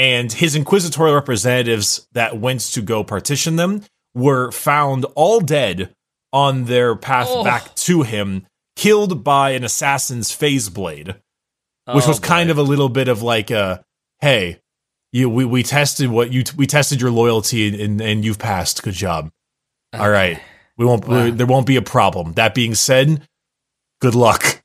[0.00, 3.82] And his inquisitorial representatives that went to go partition them
[4.14, 5.94] were found all dead
[6.32, 7.44] on their path Oh.
[7.44, 11.08] back to him, killed by an assassin's phase blade,
[11.92, 13.84] which Oh, was kind of a little bit of like a,
[14.20, 14.60] hey,
[15.12, 18.82] you we, we tested what you we tested your loyalty and and you've passed.
[18.82, 19.30] Good job.
[19.92, 20.40] All right.
[20.78, 21.30] We won't Wow.
[21.30, 22.32] there won't be a problem.
[22.34, 23.22] That being said,
[24.00, 24.59] good luck.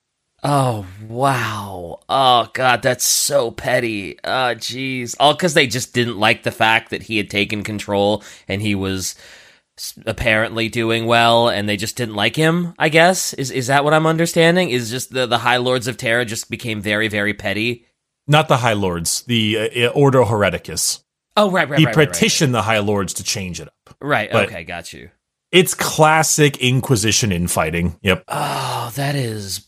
[0.48, 2.02] Oh wow!
[2.08, 4.20] Oh god, that's so petty.
[4.24, 8.24] Oh jeez, all because they just didn't like the fact that he had taken control
[8.48, 9.16] and he was
[10.06, 12.76] apparently doing well, and they just didn't like him.
[12.78, 14.70] I guess is is that what I'm understanding?
[14.70, 17.88] Is just the the High Lords of Terra just became very very petty.
[18.28, 21.02] Not the High Lords, the uh, Ordo Hereticus.
[21.36, 23.98] Oh right, right, he right, right, petitioned the High Lords to change it up.
[24.00, 24.32] Right, right.
[24.32, 25.10] but- okay, got you.
[25.52, 27.98] It's classic Inquisition infighting.
[28.02, 28.26] Yep.
[28.28, 29.60] Oh, that is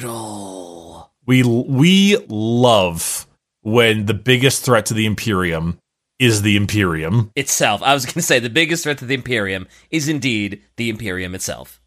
[0.00, 1.12] brutal.
[1.26, 3.26] We we love
[3.62, 5.78] when the biggest threat to the Imperium
[6.18, 7.30] is the Imperium.
[7.36, 10.90] Itself, I was going to say the biggest threat to the Imperium is indeed the
[10.90, 11.80] Imperium itself.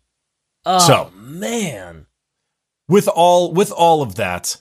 [0.65, 2.07] Oh So- man.
[2.89, 4.57] With all with all of that,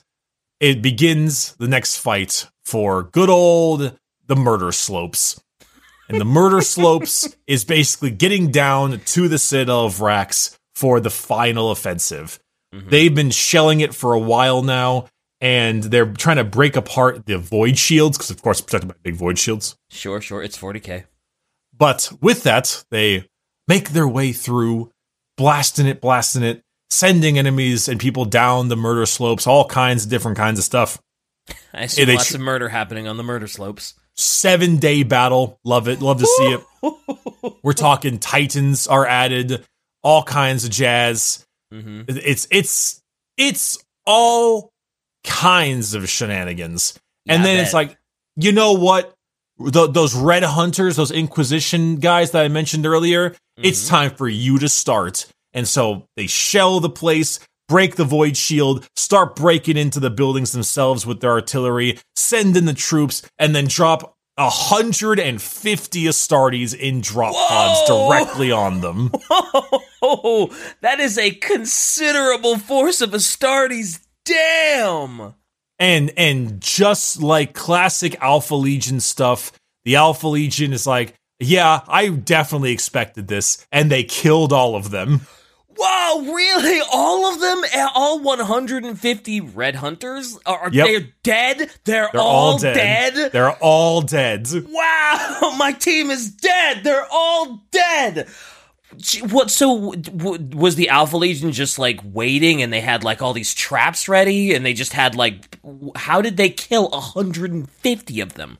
[0.59, 5.41] it begins the next fight for good old the murder slopes.
[6.07, 11.09] And the murder slopes is basically getting down to the citadel of Rax for the
[11.09, 12.39] final offensive.
[12.73, 12.89] Mhm.
[12.89, 15.07] They've been shelling it for a while now,
[15.39, 19.15] and they're trying to break apart the void shields because, of course, protected by big
[19.15, 19.75] void shields.
[19.91, 20.41] Sure, sure.
[20.41, 21.03] It's 40k.
[21.77, 23.27] But with that, they
[23.67, 24.91] make their way through,
[25.37, 30.09] blasting it, blasting it, sending enemies and people down the murder slopes, all kinds of
[30.09, 30.99] different kinds of stuff.
[31.73, 33.95] I see lots tr- of murder happening on the murder slopes.
[34.15, 35.59] Seven day battle.
[35.65, 36.01] Love it.
[36.01, 37.55] Love to see it.
[37.63, 39.65] We're talking titans are added,
[40.03, 41.45] all kinds of jazz.
[41.81, 43.01] Hmm It's it's
[43.37, 44.71] it's all
[45.23, 46.93] kinds of shenanigans.
[47.27, 47.97] and Yeah, I then it's like,
[48.35, 49.13] you know what?
[49.71, 53.95] Th- those red hunters, those Inquisition guys that I mentioned earlier, it's Mm-hmm.
[53.95, 55.27] time for you to start.
[55.53, 60.51] And so they shell the place, break the void shield, start breaking into the buildings
[60.51, 67.35] themselves with their artillery, send in the troops, and then drop 150 Astartes in drop
[67.35, 69.11] pods directly on them.
[70.05, 74.01] Oh, that is a considerable force of Astartes.
[74.25, 75.33] Damn.
[75.79, 79.53] And and just like classic Alpha Legion stuff,
[79.85, 84.91] the Alpha Legion is like, yeah, I definitely expected this, and they killed all of
[84.91, 85.21] them.
[85.77, 86.81] Wow, really?
[86.91, 87.63] All of them?
[87.95, 90.37] All 150 red hunters?
[90.45, 90.85] Are Yep.
[90.87, 91.57] they dead?
[91.85, 93.13] They're, They're all, all dead.
[93.15, 93.31] dead?
[93.31, 94.47] They're all dead.
[94.69, 96.83] Wow, my team is dead.
[96.83, 98.27] They're all dead.
[99.31, 99.49] What?
[99.49, 99.95] So
[100.53, 104.53] was the Alpha Legion just like waiting, and they had like all these traps ready,
[104.53, 105.57] and they just had like,
[105.95, 108.59] how did they kill 150 of them?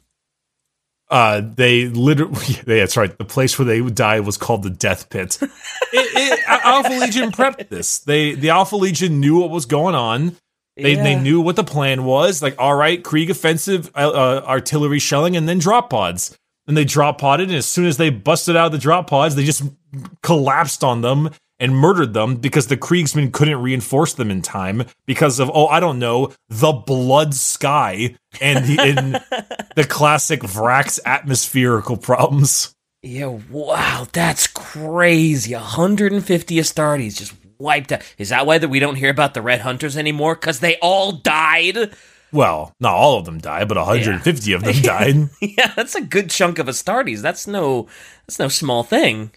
[1.14, 3.16] Uh, they literally, yeah, that's right.
[3.16, 5.38] The place where they would die was called the Death Pit.
[5.42, 5.52] it,
[5.94, 8.00] it, Alpha Legion prepped this.
[8.00, 10.36] They, the Alpha Legion knew what was going on.
[10.76, 12.42] They, they knew what the plan was.
[12.42, 16.36] Like, all right, Krieg offensive, uh, uh, artillery shelling, and then drop pods.
[16.66, 19.36] And they drop podded, and as soon as they busted out of the drop pods,
[19.36, 19.62] they just
[20.24, 25.40] collapsed on them and murdered them because the Kriegsmen couldn't reinforce them in time because
[25.40, 29.14] of oh I don't know the blood sky and the, and
[29.76, 32.74] the classic Vraks atmospherical problems.
[33.02, 35.54] Yeah, wow, that's crazy.
[35.54, 38.02] 150 Astartes just wiped out.
[38.18, 40.36] Is that why that we don't hear about the Red Hunters anymore?
[40.36, 41.94] Because they all died.
[42.32, 44.56] Well, not all of them died, but 150 yeah.
[44.56, 45.30] of them died.
[45.42, 47.22] yeah, that's a good chunk of Astartes.
[47.22, 47.88] That's no,
[48.26, 49.32] that's no small thing.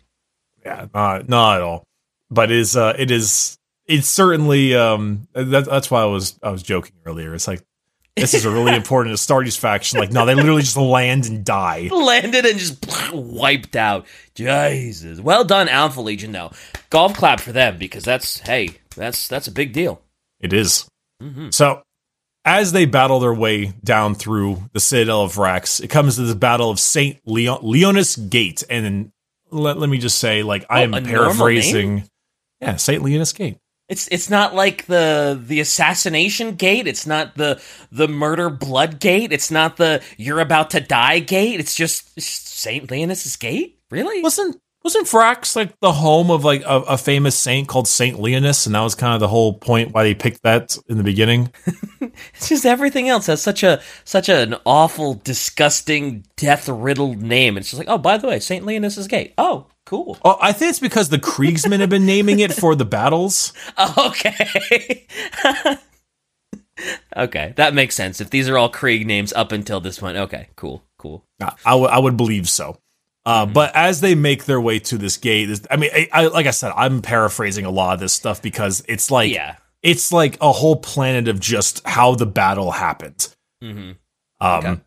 [0.64, 1.85] Yeah, not not at all.
[2.30, 6.50] But it is uh, it is it's certainly um that, that's why I was I
[6.50, 7.34] was joking earlier.
[7.34, 7.62] It's like
[8.16, 10.00] this is a really important Astartes faction.
[10.00, 11.88] Like, no, they literally just land and die.
[11.92, 14.06] Landed and just wiped out.
[14.34, 15.20] Jesus.
[15.20, 16.50] Well done, Alpha Legion, though.
[16.90, 20.02] Golf clap for them because that's hey, that's that's a big deal.
[20.40, 20.88] It is.
[21.22, 21.50] Mm-hmm.
[21.50, 21.82] So
[22.44, 26.34] as they battle their way down through the Citadel of Vraks, it comes to the
[26.34, 29.12] Battle of Saint Leon- Leonis Gate, and
[29.50, 32.08] let, let me just say, like I oh, am paraphrasing.
[32.60, 33.58] Yeah, Saint Leonis Gate.
[33.88, 36.88] It's it's not like the the assassination gate.
[36.88, 39.32] It's not the the murder blood gate.
[39.32, 41.60] It's not the you're about to die gate.
[41.60, 43.78] It's just Saint Leonis' gate.
[43.90, 44.22] Really?
[44.22, 48.66] Wasn't wasn't Vraks like the home of like a, a, famous saint called Saint Leonis,
[48.66, 51.52] and that was kind of the whole point why they picked that in the beginning.
[52.00, 57.56] it's just everything else has such a such an awful, disgusting, death riddled name.
[57.56, 59.34] It's just like, oh, by the way, Saint Leonis' gate.
[59.36, 60.18] Oh, cool.
[60.22, 63.54] Oh, I think it's because the Kriegsmen have been naming it for the battles.
[63.98, 65.06] Okay.
[67.16, 68.20] okay, that makes sense.
[68.20, 71.24] If these are all Krieg names up until this point, okay, cool, cool.
[71.40, 72.78] I, I, w- I would believe so.
[73.24, 73.54] Uh, mm-hmm.
[73.54, 76.50] But as they make their way to this gate, I mean, I, I, like I
[76.50, 79.56] said, I'm paraphrasing a lot of this stuff because it's like, yeah.
[79.82, 83.34] it's like a whole planet of just how the battle happened.
[83.62, 83.92] Mm-hmm.
[84.38, 84.80] Um, okay.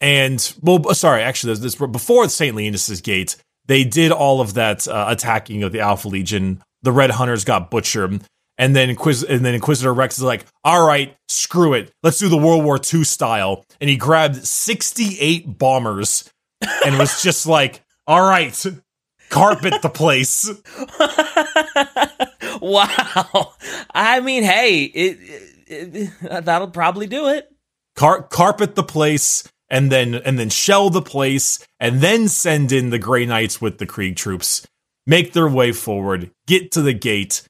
[0.00, 5.06] and well, sorry, actually, this before Saint Leonis's gate, they did all of that uh,
[5.08, 6.62] attacking of the Alpha Legion.
[6.82, 8.22] The Red Hunters got butchered.
[8.56, 11.90] And then Inquis- and then Inquisitor Rex is like, "All right, screw it.
[12.04, 16.30] Let's do the World War II style." And he grabbed 68 bombers
[16.84, 18.66] and was just like, all right,
[19.30, 20.46] carpet the place.
[22.60, 23.54] wow.
[23.94, 25.18] I mean, hey, it,
[25.66, 27.50] it, it, that'll probably do it.
[27.96, 32.90] Car- carpet the place and then and then shell the place and then send in
[32.90, 34.66] the Grey Knights with the Krieg troops,
[35.06, 37.42] make their way forward, get to the gate,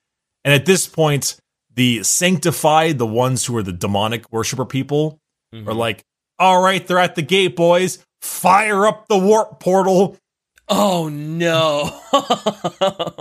[0.44, 1.37] and at this point,
[1.74, 5.18] the sanctified, the ones who are the demonic worshiper people,
[5.55, 5.68] mm-hmm.
[5.68, 6.03] are like,
[6.38, 10.16] all right, they're at the gate, boys fire up the warp portal.
[10.68, 12.00] Oh no.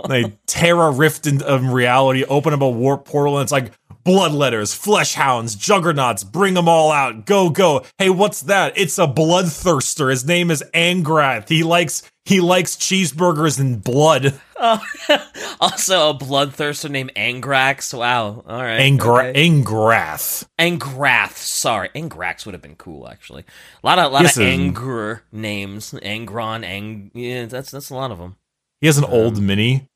[0.08, 1.38] they tear a rift in
[1.70, 3.72] reality, open up a warp portal, and it's like
[4.04, 7.26] bloodletters, flesh hounds, juggernauts, bring them all out.
[7.26, 7.84] Go, go.
[7.98, 8.76] Hey, what's that?
[8.76, 10.10] It's a bloodthirster.
[10.10, 11.48] His name is Angrath.
[11.48, 14.40] He likes he likes cheeseburgers and blood.
[14.56, 14.82] Oh,
[15.60, 17.92] also, a bloodthirster named Angrax.
[17.92, 18.42] Wow.
[18.46, 18.80] All right.
[18.80, 19.48] Angra- okay.
[19.48, 20.46] Angrath.
[20.58, 21.36] Angrath.
[21.36, 23.08] Sorry, Angrax would have been cool.
[23.08, 23.42] Actually,
[23.82, 25.92] a lot of a lot yes, of Angr names.
[25.92, 26.64] Angron.
[26.64, 27.10] Ang.
[27.14, 28.36] Yeah, that's that's a lot of them.
[28.80, 29.86] He has an um, old mini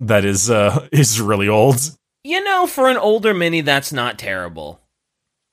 [0.00, 1.76] that is uh is really old.
[2.22, 4.80] You know, for an older mini, that's not terrible.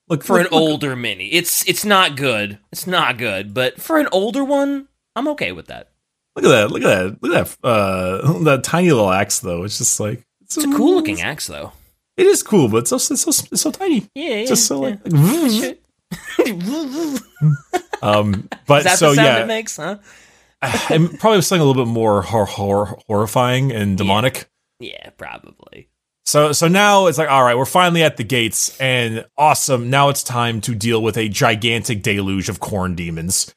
[0.10, 0.70] Look for look, an look.
[0.70, 2.60] older mini, it's it's not good.
[2.72, 5.90] It's not good, but for an older one, I'm okay with that.
[6.36, 6.72] Look at that!
[6.72, 7.24] Look at that!
[7.24, 7.68] Look at that!
[7.68, 9.64] Uh, that tiny little axe, though.
[9.64, 11.72] It's just like it's, it's a cool looking axe, though.
[12.16, 14.10] It is cool, but it's so it's so it's so tiny.
[14.16, 14.46] Yeah, yeah.
[14.46, 14.96] Just so yeah.
[15.04, 15.80] like.
[18.02, 19.98] um, but so the sound yeah, it makes, huh?
[20.62, 24.50] I'm probably something a little bit more hor- hor- horrifying and demonic.
[24.80, 24.92] Yeah.
[25.04, 25.90] yeah, probably.
[26.28, 29.90] So so now it's like all right, we're finally at the gates and awesome.
[29.90, 33.56] Now it's time to deal with a gigantic deluge of Khorne demons.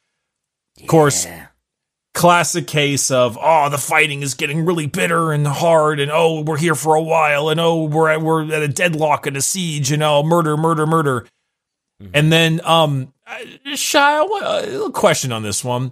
[0.79, 1.27] Of course,
[2.13, 6.57] classic case of oh the fighting is getting really bitter and hard and oh we're
[6.57, 9.91] here for a while and oh we're at, we're at a deadlock and a siege
[9.91, 11.25] and oh murder murder murder
[12.01, 12.11] mm-hmm.
[12.13, 13.13] and then um
[13.75, 15.91] shy a little question on this one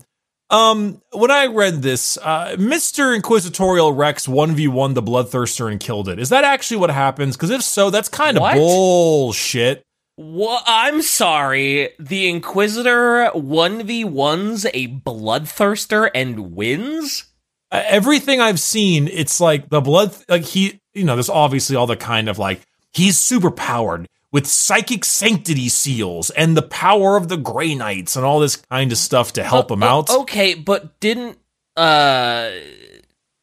[0.49, 6.19] um when i read this uh mr inquisitorial rex 1v1 the bloodthirster and killed it
[6.19, 9.84] is that actually what happens because if so that's kind of bullshit
[10.19, 10.63] what?
[10.67, 11.91] I'm sorry.
[11.97, 17.24] The Inquisitor 1v1s a bloodthirster and wins?
[17.71, 21.88] Uh, everything I've seen, it's like the blood, like he, you know, there's obviously all
[21.88, 22.59] the kind of like,
[22.91, 28.25] he's super powered with psychic sanctity seals and the power of the Grey Knights and
[28.25, 30.09] all this kind of stuff to help uh, him out.
[30.09, 31.39] Okay, but didn't,
[31.75, 32.51] uh,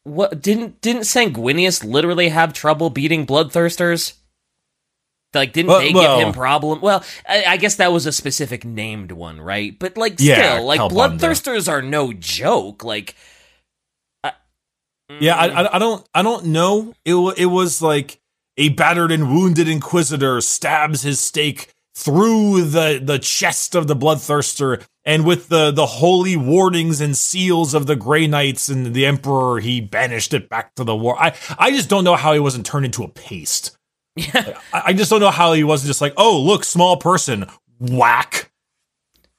[0.03, 4.13] what, didn't, didn't Sanguinius literally have trouble beating bloodthirsters?
[5.33, 6.81] Like, didn't well, they well, give him problem?
[6.81, 9.77] Well, I, I, guess that was a specific named one, right?
[9.77, 12.83] But like, still, yeah, like bloodthirsters are no joke.
[12.83, 13.15] Like,
[15.19, 16.93] Yeah, I, I, I don't I don't know.
[17.05, 18.19] It it was like
[18.57, 24.85] a battered and wounded inquisitor stabs his stake through the the chest of the bloodthirster,
[25.03, 29.59] and with the the holy wardings and seals of the Grey Knights and the Emperor,
[29.59, 31.19] he banished it back to the war.
[31.19, 33.75] I I just don't know how he wasn't turned into a paste.
[34.15, 34.59] Yeah.
[34.73, 37.45] I, I just don't know how he wasn't just like, oh look, small person,
[37.79, 38.51] whack.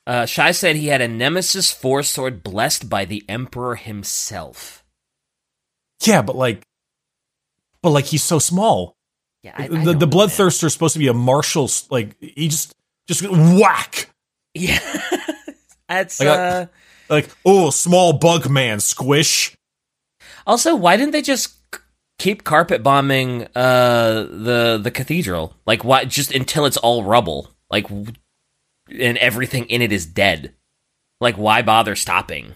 [0.09, 4.83] Uh, Shai said he had a Nemesis Force Sword blessed by the Emperor himself.
[6.03, 6.67] Yeah, but like,
[7.83, 8.97] but like he's so small.
[9.43, 10.11] Yeah, I, the the know, man.
[10.11, 11.71] bloodthirster's supposed to be a martial.
[11.91, 12.75] Like he just
[13.07, 14.11] just whack.
[14.55, 14.79] Yeah,
[15.89, 16.67] that's Like, uh.
[17.09, 19.57] Like oh, small bug man, squish.
[20.47, 21.55] Also, why didn't they just
[22.19, 25.55] keep carpet bombing uh the the cathedral?
[25.67, 27.49] Like, why just until it's all rubble?
[27.71, 30.55] Like, and everything in it is dead.
[31.21, 32.55] Like, why bother stopping?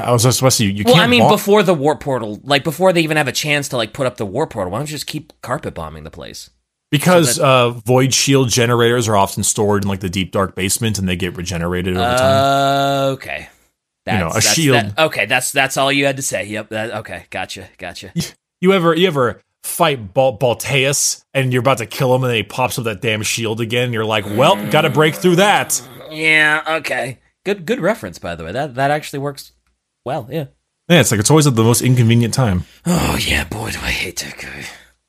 [0.00, 0.64] I was just supposed to.
[0.66, 1.04] You, you well, can't.
[1.04, 3.76] I mean, bomb- before the warp portal, like before they even have a chance to
[3.76, 6.50] like put up the warp portal, why don't you just keep carpet bombing the place?
[6.90, 10.98] because so uh, void shield generators are often stored in like the deep dark basement,
[10.98, 12.44] and they get regenerated over time.
[12.44, 13.48] Uh, okay.
[14.06, 14.76] You know, a That's- that's- shield.
[14.76, 16.44] that- okay, that's that's all you had to say.
[16.46, 16.70] Yep.
[16.70, 18.12] That, okay, gotcha, gotcha.
[18.60, 22.36] You ever you ever fight Bal- Balteus and you're about to kill him, and then
[22.36, 25.36] he pops up that damn shield again, and you're like, well, got to break through
[25.36, 25.80] that.
[26.10, 26.62] Yeah.
[26.78, 27.20] Okay.
[27.44, 27.66] Good.
[27.66, 28.52] Good reference, by the way.
[28.52, 29.52] That that actually works
[30.04, 30.28] well.
[30.30, 30.46] Yeah.
[30.88, 32.64] Yeah, it's like it's always at the most inconvenient time.
[32.86, 34.64] Oh yeah, boy, do I hate that guy.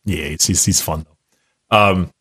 [0.06, 1.06] Yeah, it's, he's, he's fun
[1.72, 1.78] though.
[1.78, 2.12] Um,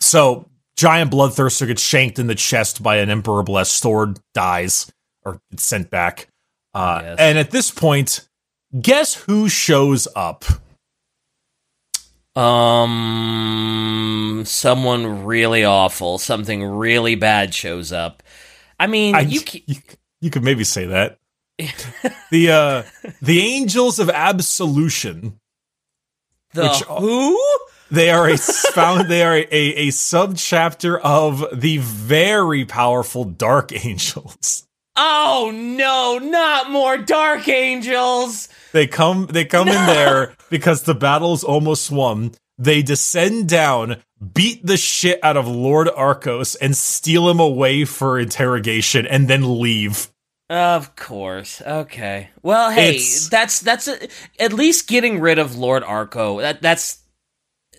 [0.00, 4.90] so giant bloodthirster gets shanked in the chest by an emperor blessed sword, dies
[5.24, 6.28] or sent back.
[6.74, 7.16] Uh, Yes.
[7.18, 8.26] and at this point,
[8.80, 10.44] guess who shows up?
[12.76, 18.22] Um, someone really awful, something really bad shows up.
[18.78, 19.76] I mean, I- you, you,
[20.20, 21.18] you could maybe say that.
[22.30, 22.82] the uh,
[23.22, 25.38] the angels of absolution.
[26.52, 27.38] the which- who?
[27.88, 29.08] They are a found.
[29.08, 34.66] They are a, a subchapter of the very powerful dark angels.
[34.96, 38.48] Oh no, not more Dark Angels!
[38.72, 42.32] They come they come in there because the battle's almost won.
[42.56, 44.02] They descend down,
[44.32, 49.60] beat the shit out of Lord Arkos, and steal him away for interrogation, and then
[49.60, 50.08] leave.
[50.48, 51.60] Of course.
[51.60, 52.28] Okay.
[52.42, 56.40] Well, hey, It's- that's that's a, at least getting rid of Lord Arco.
[56.40, 57.00] That that's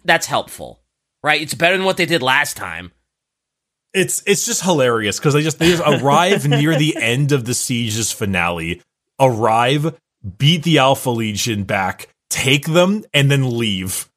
[0.03, 0.82] that's helpful,
[1.24, 1.41] right?
[1.41, 2.91] It's better than what they did last time.
[3.93, 7.53] It's it's just hilarious because they just they just arrive near the end of the
[7.53, 8.82] siege's finale,
[9.20, 9.97] arrive,
[10.38, 14.09] beat the Alpha Legion back, take them, and then leave.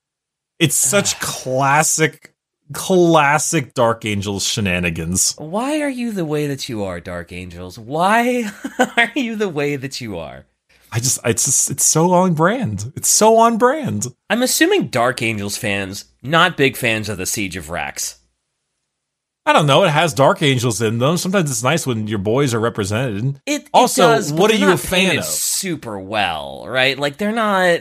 [0.59, 2.30] It's such classic,
[2.73, 5.35] classic Dark Angels shenanigans.
[5.39, 7.79] Why are you the way that you are, Dark Angels?
[7.79, 8.51] Why
[8.97, 10.47] are you the way that you are?
[10.93, 12.93] I just it's just, it's so on brand.
[12.97, 14.07] It's so on brand.
[14.29, 18.16] I'm assuming Dark Angels fans not big fans of the Siege of Vraks.
[19.47, 19.85] I don't know.
[19.85, 21.16] It has Dark Angels in them.
[21.16, 23.41] Sometimes it's nice when your boys are represented.
[23.47, 25.25] It, it Also, does, what are you a fan of?
[25.25, 26.99] Super well, right?
[26.99, 27.81] Like they're not.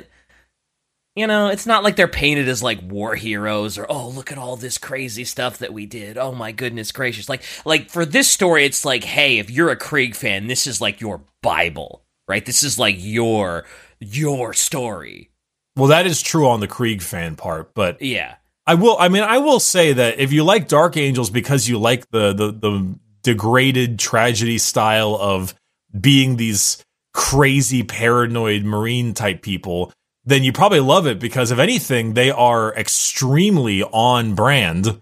[1.20, 4.38] You know, it's not like they're painted as like war heroes or oh look at
[4.38, 6.18] all this crazy stuff that we did.
[6.18, 7.28] Oh my goodness gracious!
[7.28, 10.80] Like like for this story, it's like hey, if you're a Krieg fan, this is
[10.80, 12.46] like your Bible, right?
[12.46, 13.66] This is like your
[14.00, 15.30] your story.
[15.76, 18.36] Well, that is true on the Krieg fan part, but Yeah.
[18.66, 18.96] I will.
[18.98, 22.32] I mean, I will say that if you like Dark Angels because you like the
[22.32, 25.54] the, the degraded tragedy style of
[26.00, 26.82] being these
[27.14, 29.92] crazy paranoid marine type people,
[30.30, 35.02] then you probably love it because if anything, they are extremely on brand.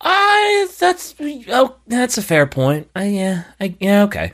[0.00, 1.14] I that's
[1.48, 2.90] oh that's a fair point.
[2.94, 4.32] I yeah I yeah okay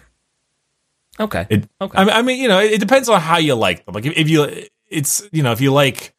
[1.20, 1.98] okay It, okay.
[1.98, 3.94] I mean, I mean, you know, it, it depends on how you like them.
[3.94, 6.14] Like if, if you, it's you know, if you like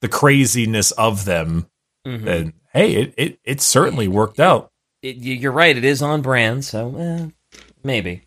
[0.00, 1.66] the craziness of them,
[2.06, 2.24] Mhm.
[2.24, 4.70] then hey, it it, it certainly worked out.
[5.02, 5.76] It- you- you're right.
[5.76, 8.22] It is on brand, so eh, maybe.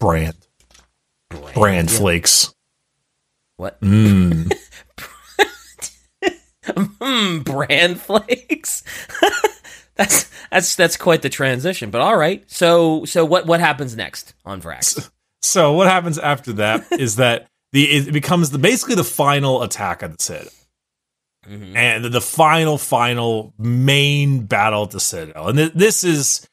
[0.00, 0.36] Brand,
[1.54, 1.98] brand yeah.
[1.98, 2.54] flakes.
[3.60, 3.78] What?
[3.82, 4.50] Mm.
[6.66, 8.84] Hmm, brand flakes.
[9.96, 11.90] that's that's that's quite the transition.
[11.90, 12.48] But all right.
[12.50, 15.10] So so what what happens next on Vraks?
[15.42, 20.02] So what happens after that is that the it becomes the basically the final attack
[20.02, 20.52] of the Citadel,
[21.48, 21.74] Mhm.
[21.74, 26.46] and the final final main battle at the Citadel, and th- this is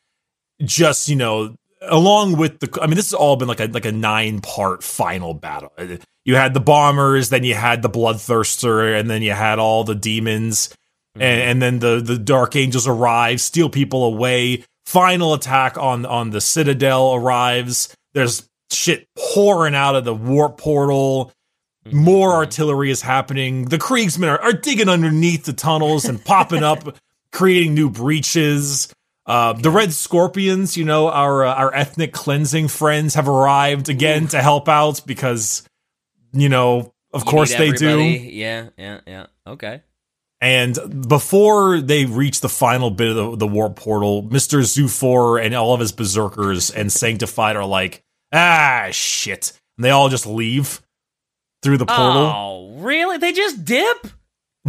[0.64, 1.54] just you know
[1.90, 4.84] along with the I mean this has all been like a like a nine part
[4.84, 5.72] final battle.
[6.26, 9.96] You had the bombers, then you had the bloodthirster, and then you had all the
[9.96, 10.76] demons,
[11.16, 11.50] and, mm-hmm.
[11.50, 14.64] and then the the dark angels arrive, steal people away.
[14.86, 17.96] Final attack on on the Citadel arrives.
[18.14, 21.32] There's shit pouring out of the warp portal.
[21.88, 22.04] Mm-hmm.
[22.04, 23.66] more artillery is happening.
[23.66, 26.98] The Kriegsmen are, are digging underneath the tunnels and popping up,
[27.32, 28.94] creating new breaches.
[29.28, 34.24] Uh, the Red Scorpions, you know, our uh, our ethnic cleansing friends have arrived again
[34.24, 34.28] Ooh.
[34.28, 35.68] to help out because,
[36.32, 38.00] you know, of You course they do.
[38.00, 39.26] Yeah, yeah, yeah.
[39.46, 39.82] Okay.
[40.40, 44.60] And before they reach the final bit of the, the warp portal, Mr.
[44.60, 49.54] Zhufor and all of his berserkers and Sanctified are like, ah, shit.
[49.78, 50.82] And they all just leave
[51.64, 52.32] through the portal.
[52.34, 53.18] Oh, really?
[53.18, 54.08] They just dip?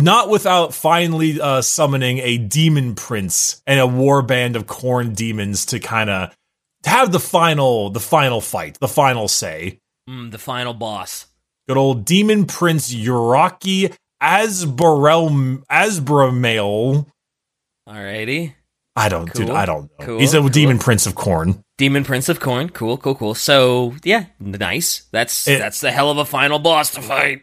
[0.01, 5.67] Not without finally uh, summoning a demon prince and a war band of Khorne demons
[5.67, 6.35] to kind of
[6.85, 9.81] have the final, the final fight, the final say.
[10.09, 11.27] Mm, the final boss.
[11.67, 17.07] Good old demon prince Uraki Asbarel Asbramail.
[17.89, 18.55] Alrighty.
[18.97, 19.51] I don't, dude.
[19.51, 20.05] I don't know.
[20.07, 20.49] Cool, He's a cool.
[20.49, 21.63] demon prince of Khorne.
[21.77, 22.73] Demon Prince of Khorne.
[22.73, 23.35] Cool, cool, cool.
[23.37, 25.03] So, yeah, nice.
[25.13, 27.43] That's It- that's the hell of a final boss to fight.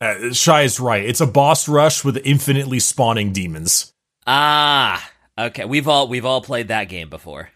[0.00, 1.04] Uh, Shy is right.
[1.04, 3.92] It's a boss rush with infinitely spawning demons.
[4.26, 5.64] Ah, okay.
[5.64, 7.50] We've all we've all played that game before.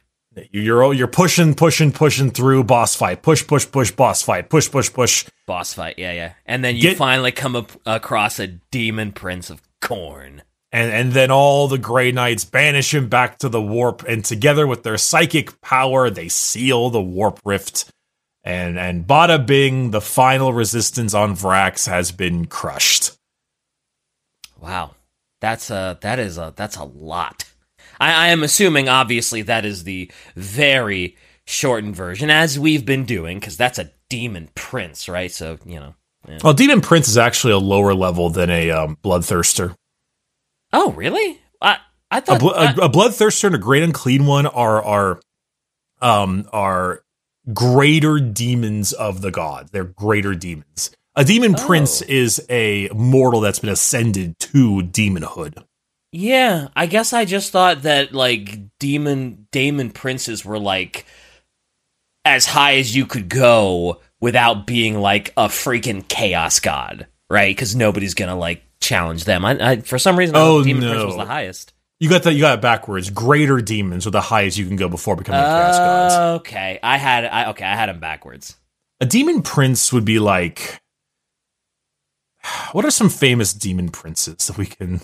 [0.52, 3.22] You're you're pushing, pushing, pushing through boss fight.
[3.22, 3.90] Push, push, push.
[3.90, 4.48] Boss fight.
[4.48, 5.26] Push, push, push.
[5.46, 6.32] Boss fight, yeah, yeah.
[6.46, 10.40] And then you Get- finally come up across a Demon Prince of Khorne.
[10.72, 14.68] And and then all the Grey Knights banish him back to the warp, and together
[14.68, 17.90] with their psychic power, they seal the warp rift.
[18.42, 23.12] And and bada bing, the final resistance on Vraks has been crushed.
[24.60, 24.94] Wow,
[25.40, 27.44] that's a that is a that's a lot.
[27.98, 31.16] I, I am assuming, obviously, that is the very
[31.46, 35.30] shortened version, as we've been doing, because that's a Demon Prince, right?
[35.30, 35.94] So you know.
[36.44, 39.74] Well, Demon Prince is actually a lower level than a um, Bloodthirster.
[40.72, 41.40] Oh, really?
[41.62, 41.78] I
[42.10, 45.20] I thought blo- I- a, a bloodthirster and a great unclean one are are
[46.00, 47.02] um are
[47.54, 49.70] greater demons of the gods.
[49.70, 50.90] They're greater demons.
[51.16, 51.66] A demon Oh.
[51.66, 55.62] prince is a mortal that's been ascended to demonhood.
[56.12, 61.04] Yeah, I guess I just thought that like demon demon princes were like
[62.24, 67.54] as high as you could go without being like a freaking chaos god, right?
[67.54, 69.44] Because nobody's gonna like challenge them.
[69.44, 71.06] I, I for some reason, I Oh, thought demon prince no.
[71.06, 71.72] was the highest.
[72.00, 72.32] You got that.
[72.32, 73.10] You got it backwards.
[73.10, 76.14] Greater demons are the highest you can go before becoming chaos gods.
[76.40, 78.56] Okay, I had I okay, I had him backwards.
[79.00, 80.80] A demon prince would be like.
[82.72, 85.02] What are some famous demon princes that we can?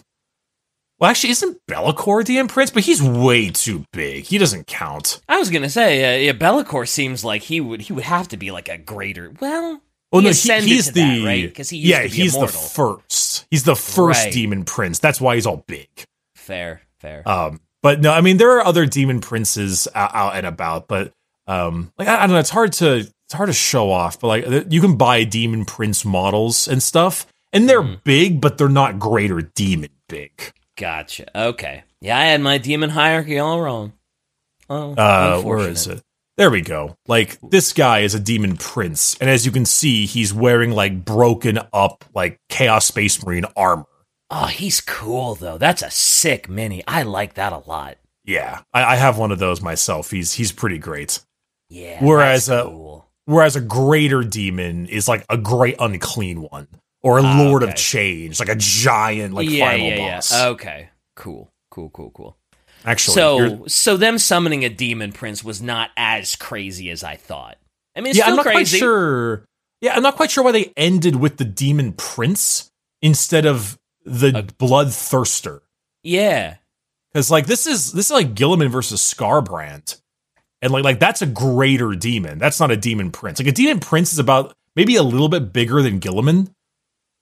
[0.99, 2.70] Well, actually, isn't Be'lakor a demon prince?
[2.70, 4.24] But he's way too big.
[4.24, 5.20] He doesn't count.
[5.28, 8.38] I was gonna say, uh, yeah, Be'lakor seems like he would he would have to
[8.38, 9.34] be like a greater.
[9.38, 11.42] Well, Well, he no, he, he's the that, right?
[11.47, 12.59] Because he used yeah, to be he's immortal.
[12.62, 13.47] the first.
[13.51, 14.32] He's the first Right.
[14.32, 14.99] demon prince.
[14.99, 15.88] That's why he's all big.
[16.34, 17.22] fair, fair.
[17.28, 21.12] Um, but no, I mean there are other demon princes out, out and about, but
[21.47, 24.20] um, like I, I don't know, it's hard to it's hard to show off.
[24.20, 28.03] But like you can buy demon prince models and stuff, and they're Mhm.
[28.05, 30.53] big, but they're not greater demon big.
[30.76, 31.26] Gotcha.
[31.49, 31.84] Okay.
[32.01, 33.92] Yeah, I had my demon hierarchy all wrong.
[34.68, 36.03] Oh, Uh, where is it?
[36.36, 36.97] There we go.
[37.09, 41.05] Like this guy is a demon prince, and as you can see, he's wearing like
[41.05, 43.86] broken up like chaos space marine armor.
[44.31, 45.59] Oh, he's cool though.
[45.59, 46.83] That's a sick mini.
[46.87, 47.97] I like that a lot.
[48.24, 50.11] Yeah, I, I have one of those myself.
[50.11, 51.20] He's he's pretty great.
[51.70, 52.03] Yeah.
[52.05, 53.07] Whereas, uh, cool.
[53.27, 56.66] Whereas a greater demon is like a great unclean one,
[57.03, 57.70] or a Ah, lord okay.
[57.72, 60.33] of change, like a giant like yeah, final yeah, boss.
[60.33, 60.47] yeah.
[60.49, 60.89] Okay.
[61.14, 61.49] Cool.
[61.70, 61.91] Cool.
[61.91, 62.11] Cool.
[62.11, 62.37] Cool.
[62.85, 67.16] Actually, you're- so, so them summoning a demon prince was not as crazy as I
[67.16, 67.59] thought.
[67.97, 68.79] I mean, it's yeah, still I'm not crazy.
[68.79, 69.45] quite sure.
[69.81, 72.68] Yeah, I'm not quite sure why they ended with the demon prince
[73.03, 73.77] instead of
[74.07, 75.61] the A- bloodthirster.
[76.03, 76.57] Yeah.
[77.13, 80.01] Because like this is this is like Guilliman versus Skarbrand,
[80.63, 82.39] and like like that's a greater demon.
[82.39, 83.39] That's not a demon prince.
[83.39, 86.53] Like a demon prince is about maybe a little bit bigger than Guilliman.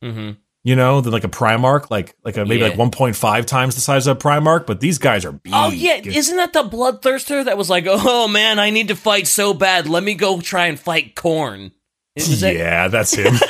[0.03, 0.32] Mm-hmm.
[0.66, 2.68] You know, than like a Primarch, like like a maybe Yeah.
[2.68, 4.66] like 1.5 times the size of a Primarch.
[4.66, 5.53] But these guys are big.
[5.55, 9.26] Oh yeah, isn't that the bloodthirster that was like, oh man, I need to fight
[9.26, 9.87] so bad.
[9.87, 11.70] Let me go try and fight Khorne.
[12.16, 13.35] Yeah, that's him.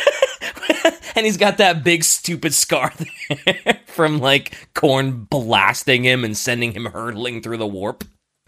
[1.16, 2.92] and he's got that big stupid scar
[3.46, 8.04] there from like Khorne blasting him and sending him hurtling through the warp.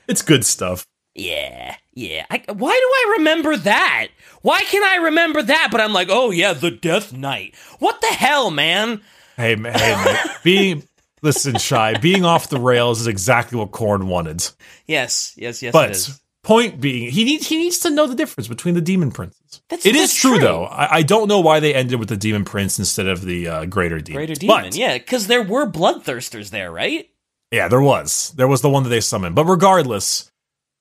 [0.09, 0.87] it's good stuff.
[1.15, 2.27] Yeah, yeah.
[2.31, 4.09] I, why do I remember that?
[4.43, 5.69] Why can I remember that?
[5.71, 7.55] But I'm like, oh yeah, the Death Knight.
[7.79, 9.01] What the hell, man?
[9.37, 10.37] Hey, ma- hey, mate.
[10.45, 10.83] being
[11.23, 11.97] listen, shy.
[11.99, 14.47] Being off the rails is exactly what Khorne wanted.
[14.87, 15.73] Yes, yes, yes.
[15.73, 16.21] But is.
[16.43, 19.41] point being, he needs he needs to know the difference between the demon princes.
[19.69, 20.41] That's- It is that's true, true.
[20.41, 20.65] though.
[20.65, 23.65] I, I don't know why they ended with the demon prince instead of the uh,
[23.67, 24.19] greater demon.
[24.19, 24.65] Greater Demon.
[24.65, 27.09] But, yeah, because there were bloodthirsters there, right?
[27.51, 28.33] Yeah, there was.
[28.37, 29.35] There was the one that they summoned.
[29.35, 30.31] But regardless,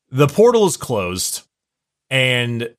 [0.09, 1.43] the portal is closed
[2.09, 2.73] and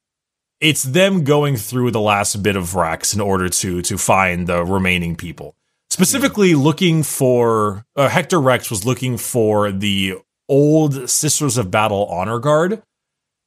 [0.61, 4.65] it's them going through the last bit of Vraks in order to to find the
[4.65, 5.55] remaining people.
[5.91, 10.15] Specifically, looking for uh, Hector Rex was looking for the
[10.49, 12.83] old Sisters of Battle honor guard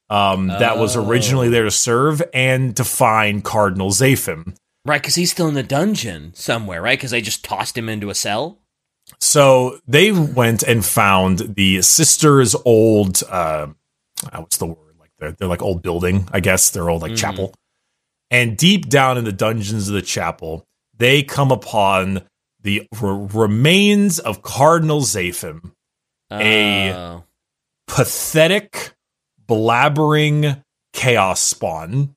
[0.10, 1.52] um, that was originally Oh.
[1.52, 4.56] there to serve and to find Cardinal Zaphim.
[4.86, 6.98] Right, because he's still in the dungeon somewhere, right?
[6.98, 8.58] Because they just tossed him into a cell.
[9.20, 13.68] So they went and found the sisters' old, uh,
[14.32, 14.78] uh, what's the word?
[15.00, 16.70] Like they're, they're like old building, I guess.
[16.70, 17.18] They're old like Mhm.
[17.18, 17.54] chapel.
[18.32, 20.64] And deep down in the dungeons of the chapel,
[20.98, 22.22] they come upon
[22.62, 25.72] the r- remains of Cardinal Zaphim,
[26.32, 27.24] A- Oh.
[27.88, 28.92] pathetic,
[29.50, 32.16] blabbering chaos spawn.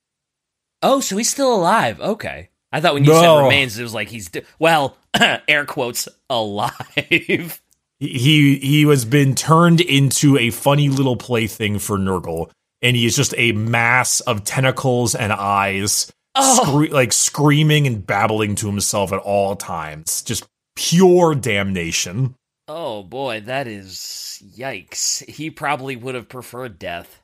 [0.83, 2.01] Oh, so he's still alive.
[2.01, 2.51] Okay.
[2.73, 4.97] I thought when you said remains, it was like he's well,
[5.49, 6.73] air quotes alive.
[7.99, 13.15] he he has been turned into a funny little plaything for Nurgle, and he is
[13.17, 16.65] just a mass of tentacles and eyes, Oh.
[16.65, 20.23] scre- like screaming and babbling to himself at all times.
[20.23, 22.35] Just pure damnation.
[22.69, 25.23] oh boy, that is yikes.
[25.29, 27.22] He probably would have preferred death.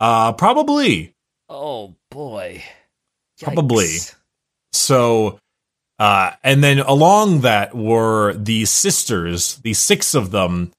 [0.00, 1.14] Uh, probably.
[1.48, 2.64] Oh boy.
[3.40, 3.98] Probably.
[4.72, 5.38] So,
[5.98, 10.72] uh, and then along that were the sisters, the six of them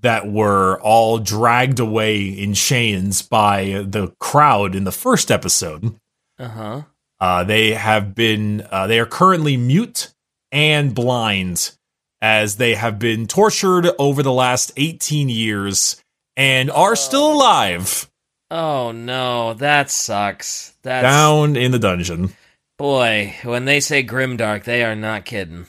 [0.00, 5.96] that were all dragged away in chains by the crowd in the first episode.
[6.38, 6.82] Uh-huh.
[7.20, 10.12] Uh, they have been, uh, they are currently mute
[10.52, 11.72] and blind
[12.20, 16.02] as they have been tortured over the last 18 years
[16.36, 18.10] and are still alive
[18.50, 20.74] Oh no, that sucks.
[20.82, 22.34] That's down in the dungeon.
[22.78, 25.66] boy, when they say grimdark, they are not kidding.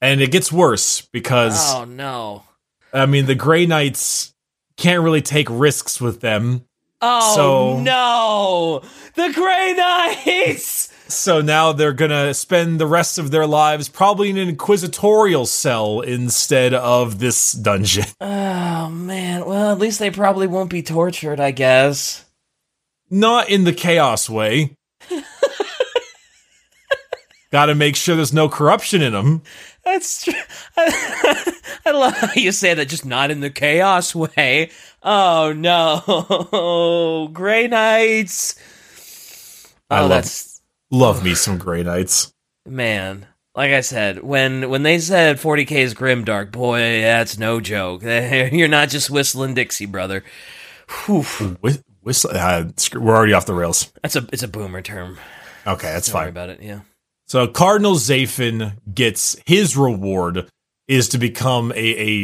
[0.00, 2.42] And it gets worse because, Oh no.
[2.92, 4.32] I mean, the Grey Knights
[4.76, 6.64] can't really take risks with them.
[7.02, 8.82] Oh So- no!
[9.14, 10.92] The Grey Knights!
[11.08, 16.00] So now they're gonna spend the rest of their lives probably in an inquisitorial cell
[16.00, 18.04] instead of this dungeon.
[18.20, 22.24] Oh man, well at least they probably won't be tortured, I guess.
[23.10, 24.76] Not in the chaos way.
[27.52, 29.42] Gotta make sure there's no corruption in them.
[29.84, 30.34] That's true.
[30.76, 31.52] I
[31.86, 34.70] love how you say that, just not in the chaos way.
[35.02, 38.56] Oh no, Grey Knights.
[39.90, 40.55] I Oh, love- that's
[40.90, 42.32] Love me some Grey Knights.
[42.66, 43.26] man.
[43.54, 48.02] Like I said, when when they said 40k is grimdark, boy, that's no joke.
[48.04, 50.22] You're not just whistling Dixie, brother.
[51.06, 51.22] Whew.
[51.22, 52.64] Whi- Whistle, uh,
[52.94, 53.90] we're already off the rails.
[54.02, 55.16] That's a it's a boomer term.
[55.66, 56.28] Okay, that's Don't worry fine.
[56.28, 56.60] about it.
[56.62, 56.80] Yeah.
[57.28, 60.50] So Cardinal Zaphim gets his reward
[60.86, 61.76] is to become a,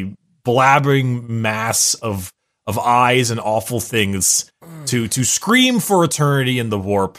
[0.02, 0.14] a
[0.46, 2.30] blabbering mass of
[2.66, 4.52] of eyes and awful things
[4.86, 7.16] to to scream for eternity in the warp.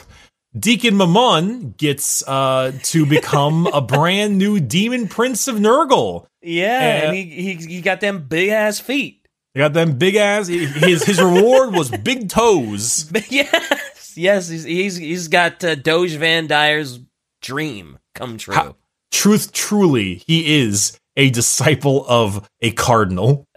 [0.58, 6.26] Deacon Mamon gets uh, to become a brand new demon prince of Nurgle.
[6.42, 9.28] Yeah, and he, he he got them big ass feet.
[9.54, 10.48] He got them big ass.
[10.48, 13.12] His his reward was big toes.
[13.30, 17.00] yes, yes, he's he's, he's got uh, Doge Van Dyer's
[17.42, 18.54] dream come true.
[18.56, 18.76] How-
[19.12, 23.46] Truth, truly, he is a disciple of a cardinal.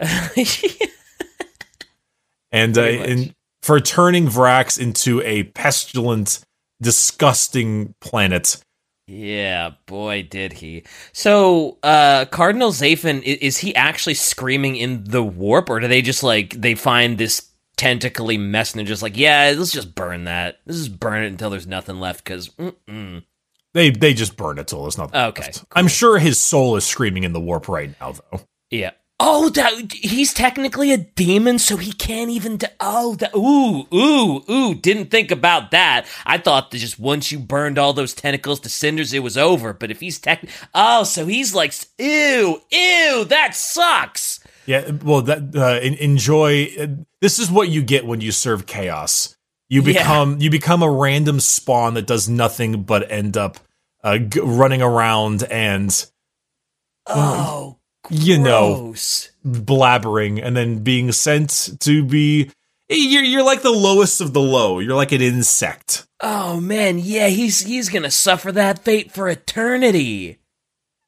[2.51, 3.33] and uh, and
[3.63, 6.41] for turning Vraks into a pestilent,
[6.81, 8.57] disgusting planet.
[9.07, 10.83] yeah, boy, did he.
[11.13, 16.01] So, uh, Cardinal Zaphim, i- is he actually screaming in the warp, or do they
[16.01, 20.23] just like they find this tentacly mess and they're just like, yeah, let's just burn
[20.25, 20.59] that.
[20.65, 22.23] Let's just burn it until there's nothing left.
[22.23, 22.49] Because.
[23.73, 25.15] They they just burn it till there's nothing.
[25.19, 25.65] Okay, left.
[25.73, 28.41] I'm sure his soul is screaming in the warp right now, though.
[28.71, 28.91] yeah.
[29.19, 32.57] Oh, that he's technically a demon, so he can't even.
[32.57, 34.75] d oh, that, ooh, ooh, ooh!
[34.75, 36.05] Didn't think about that.
[36.23, 39.73] I thought that just once you burned all those tentacles to cinders, it was over.
[39.73, 40.45] But if he's tech,
[40.75, 44.39] oh, so he's like, ew, ew, that sucks.
[44.67, 46.67] Yeah, well, that uh, enjoy.
[46.79, 46.87] Uh,
[47.19, 49.35] this is what you get when you serve chaos.
[49.67, 49.93] You Yeah.
[49.93, 53.57] become you become a random spawn that does nothing but end up
[54.03, 56.05] uh, g- running around and
[57.07, 57.76] Oh,
[58.09, 58.93] you know
[59.45, 62.51] blabbering, and then being sent to be.
[62.89, 64.79] You're you're like the lowest of the low.
[64.79, 66.07] You're like an insect.
[66.21, 70.39] Oh man, yeah, he's he's gonna suffer that fate for eternity.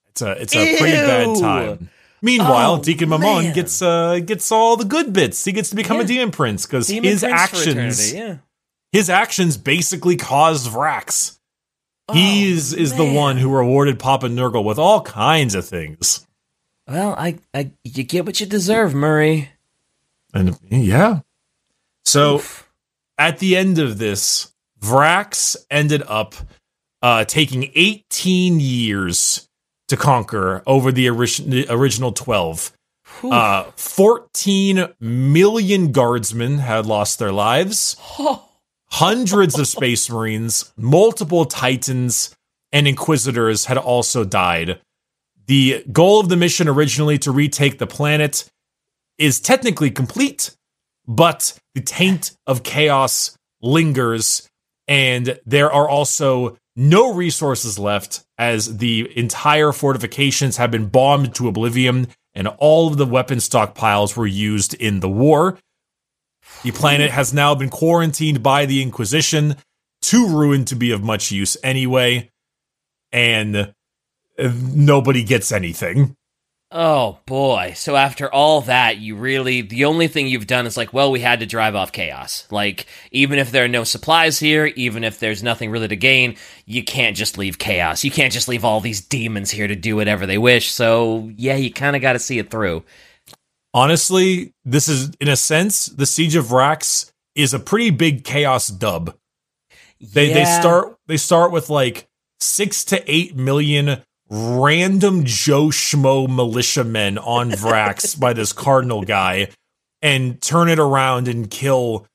[0.09, 1.89] It's a it's a pretty bad time.
[2.21, 3.53] Meanwhile, Oh, Deacon Mamon man.
[3.53, 5.45] gets uh gets all the good bits.
[5.45, 8.37] He gets to become a demon prince because his Prince actions, yeah.
[8.91, 11.37] his actions basically caused Vraks.
[12.09, 16.25] Oh, is the one who rewarded Papa Nurgle with all kinds of things.
[16.89, 19.49] Well, I, I, you get what you deserve, Murray.
[20.33, 21.19] And yeah.
[22.03, 22.69] So Oof.
[23.17, 26.33] at the end of this, Vraks ended up
[27.01, 29.47] uh, taking 18 years
[29.87, 32.73] to conquer over the ori- original 12.
[33.23, 37.97] Uh, 14 million guardsmen had lost their lives.
[38.91, 42.35] Hundreds of space marines, multiple titans,
[42.71, 44.79] and inquisitors had also died.
[45.49, 48.45] The goal of the mission originally to retake the planet
[49.17, 50.55] is technically complete,
[51.07, 54.47] but the taint of chaos lingers,
[54.87, 61.47] and there are also no resources left as the entire fortifications have been bombed to
[61.47, 65.57] oblivion and all of the weapon stockpiles were used in the war.
[66.61, 69.55] The planet has now been quarantined by the Inquisition,
[70.03, 72.29] too ruined to be of much use anyway,
[73.11, 73.73] and
[74.39, 76.15] nobody gets anything.
[76.71, 77.73] Oh boy.
[77.75, 81.19] So after all that, you really the only thing you've done is like, well, we
[81.19, 82.47] had to drive off chaos.
[82.51, 86.35] Like even if there are no supplies here, even if there's nothing really to gain,
[86.65, 88.03] you can't just leave chaos.
[88.03, 90.69] You can't just leave all these demons here to do whatever they wish.
[90.69, 92.83] So, yeah, you kind of got to see it through.
[93.73, 98.67] Honestly, this is in a sense the Siege of Vraks is a pretty big chaos
[98.67, 99.15] dub.
[99.99, 100.33] They yeah.
[100.35, 102.07] they start they start with like
[102.41, 109.49] 6 to 8 million random Joe Schmo militiamen on Vraks by this Cardinal guy
[110.01, 112.07] and turn it around and kill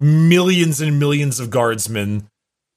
[0.00, 2.28] millions and millions of guardsmen,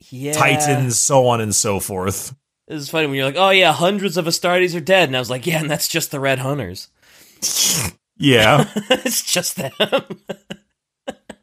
[0.09, 0.34] yeah.
[0.34, 2.36] titans, so on and so forth.
[2.67, 5.09] It's funny when you're like, oh yeah, hundreds of Astartes are dead.
[5.09, 6.89] And I was like, yeah, and that's just the Red Hunters.
[8.17, 8.69] yeah.
[8.75, 9.71] it's just them.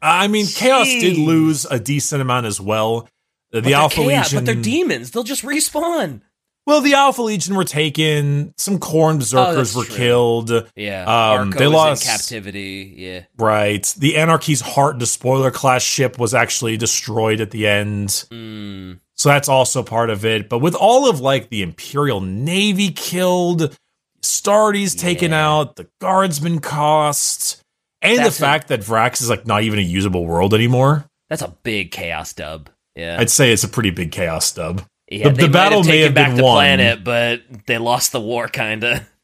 [0.01, 3.09] I mean, Chaos did lose a decent amount as well.
[3.51, 4.37] The Alpha chaos, Legion.
[4.37, 5.11] But they're demons.
[5.11, 6.21] They'll just respawn.
[6.65, 8.53] Well, the Alpha Legion were taken.
[8.57, 9.95] Some Khorne Berserkers Oh, were true.
[9.95, 10.51] killed.
[10.75, 11.03] Yeah.
[11.39, 12.93] Um, they lost- in captivity.
[12.97, 13.21] Yeah.
[13.37, 13.83] Right.
[13.97, 18.09] The Anarchy's Heart Despoiler class ship was actually destroyed at the end.
[18.31, 18.99] Mm.
[19.15, 20.49] So that's also part of it.
[20.49, 23.77] But with all of like the Imperial Navy killed,
[24.23, 27.61] Stardies taken out, the Guardsmen cost,
[28.01, 31.05] and That's the a- fact that Vraks is like not even a usable world anymore.
[31.29, 32.69] That's a big chaos dub.
[32.95, 33.17] Yeah.
[33.19, 34.81] I'd say it's a pretty big chaos stub.
[35.19, 36.55] Yeah the- the battle may have back been the won.
[36.55, 39.07] planet, but they lost the war, kinda.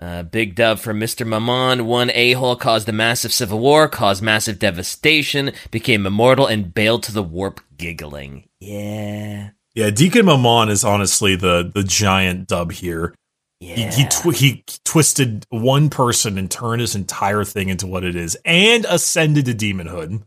[0.00, 1.26] Uh, big dub from Mr.
[1.26, 1.80] Mamon.
[1.84, 7.02] One a hole caused a massive civil war, caused massive devastation, became immortal, and bailed
[7.04, 8.48] to the warp, giggling.
[8.60, 9.50] Yeah.
[9.74, 13.12] Yeah, Deacon Mamon is honestly the the giant dub here.
[13.58, 13.90] Yeah.
[13.90, 18.14] He he, tw- he twisted one person and turned his entire thing into what it
[18.14, 20.22] is, and ascended to demonhood.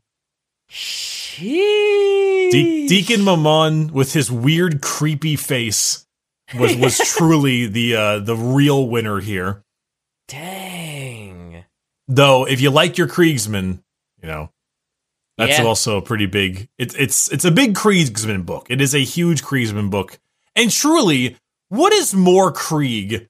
[1.37, 6.05] De- Deacon Mamon with his weird, creepy face
[6.57, 9.63] was was truly the uh, the real winner here.
[10.27, 11.63] Dang.
[12.07, 13.81] Though, if you like your Kriegsman,
[14.21, 14.49] you know
[15.37, 15.65] that's Yeah.
[15.65, 16.67] also a pretty big.
[16.77, 18.67] It's it's it's a big Kriegsman book.
[18.69, 20.19] It is a huge Kriegsman book,
[20.55, 21.37] and truly,
[21.69, 23.27] what is more Krieg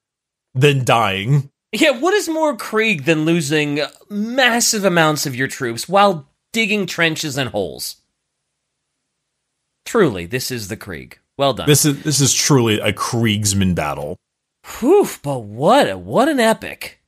[0.55, 1.49] than dying?
[1.71, 3.79] Yeah, what is more Krieg than losing
[4.09, 7.97] massive amounts of your troops while digging trenches and holes?
[9.85, 11.19] Truly, this is the Krieg.
[11.37, 11.67] Well done.
[11.67, 14.17] This is this is truly a Kriegsman battle.
[14.79, 17.01] Whew, but what a, what an epic.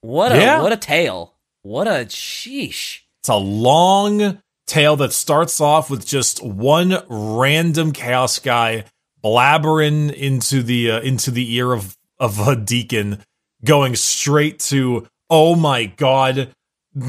[0.00, 0.62] What a Yeah.
[0.62, 1.34] what a tale.
[1.62, 3.00] What a sheesh.
[3.20, 8.84] It's a long tale that starts off with just one random chaos guy
[9.22, 13.22] blabbering into the uh, into the ear of of a deacon,
[13.64, 16.50] going straight to oh my god,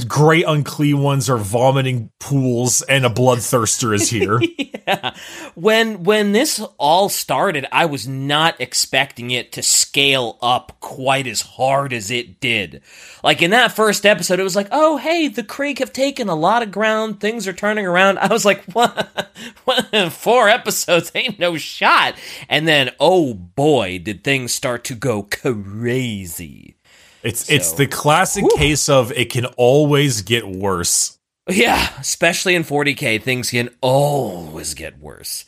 [0.08, 4.40] great unclean ones are vomiting pools and a bloodthirster is here.
[4.58, 5.16] yeah.
[5.56, 11.42] When when this all started, I was not expecting it to scale up quite as
[11.42, 12.84] hard as it did.
[13.24, 16.36] Like in that first episode, it was like, "Oh, hey, the Krieg have taken a
[16.36, 17.20] lot of ground.
[17.20, 19.32] Things are turning around." I was like, "What?
[19.66, 20.14] what?
[20.14, 22.16] Four episodes ain't no shot."
[22.48, 26.76] And then, oh boy, did things start to go crazy.
[27.24, 28.58] It's it's the classic Whew.
[28.58, 31.20] case of it can always get worse.
[31.50, 35.46] Yeah, especially in 40k, things can always get worse.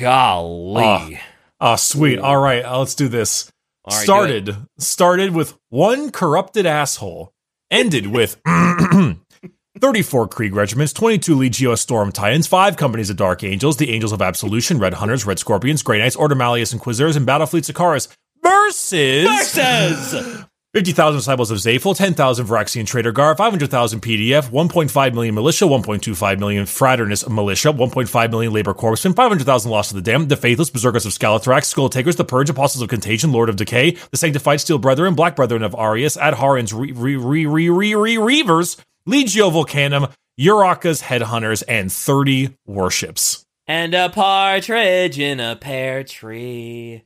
[0.00, 1.20] Golly.
[1.60, 2.18] Oh, sweet.
[2.18, 3.50] All right, uh, let's do this.
[3.86, 7.32] Right, do started started with one corrupted asshole,
[7.70, 8.40] ended with
[9.80, 14.20] 34 Krieg regiments, 22 Legio Storm Titans, five companies of Dark Angels, the Angels of
[14.20, 18.08] Absolution, Red Hunters, Red Scorpions, Grey Knights, Ordo Malleus Inquisitors, and Battlefleet Sakaris
[18.42, 20.44] versus Versus!
[20.72, 26.64] 50,000 disciples of Zaphel, 10,000 Varaxian Trader Gar, 500,000 PDF, 1.5 million militia, 1.25 million
[26.64, 31.10] Fraternus militia, 1.5 million labor corpsmen, 500,000 lost to the damned, the faithless berserkers of
[31.10, 35.16] Skalathrax, Skull Takers, the Purge, Apostles of Contagion, Lord of Decay, the Sanctified Steel Brethren,
[35.16, 40.06] Black Brethren of Arius, Adharans, Re- Re- Re- Re- Re- Re- Reavers, Legio Vulcanum,
[40.38, 43.44] Uraka's headhunters, and 30 warships.
[43.66, 47.02] And a partridge in a pear tree.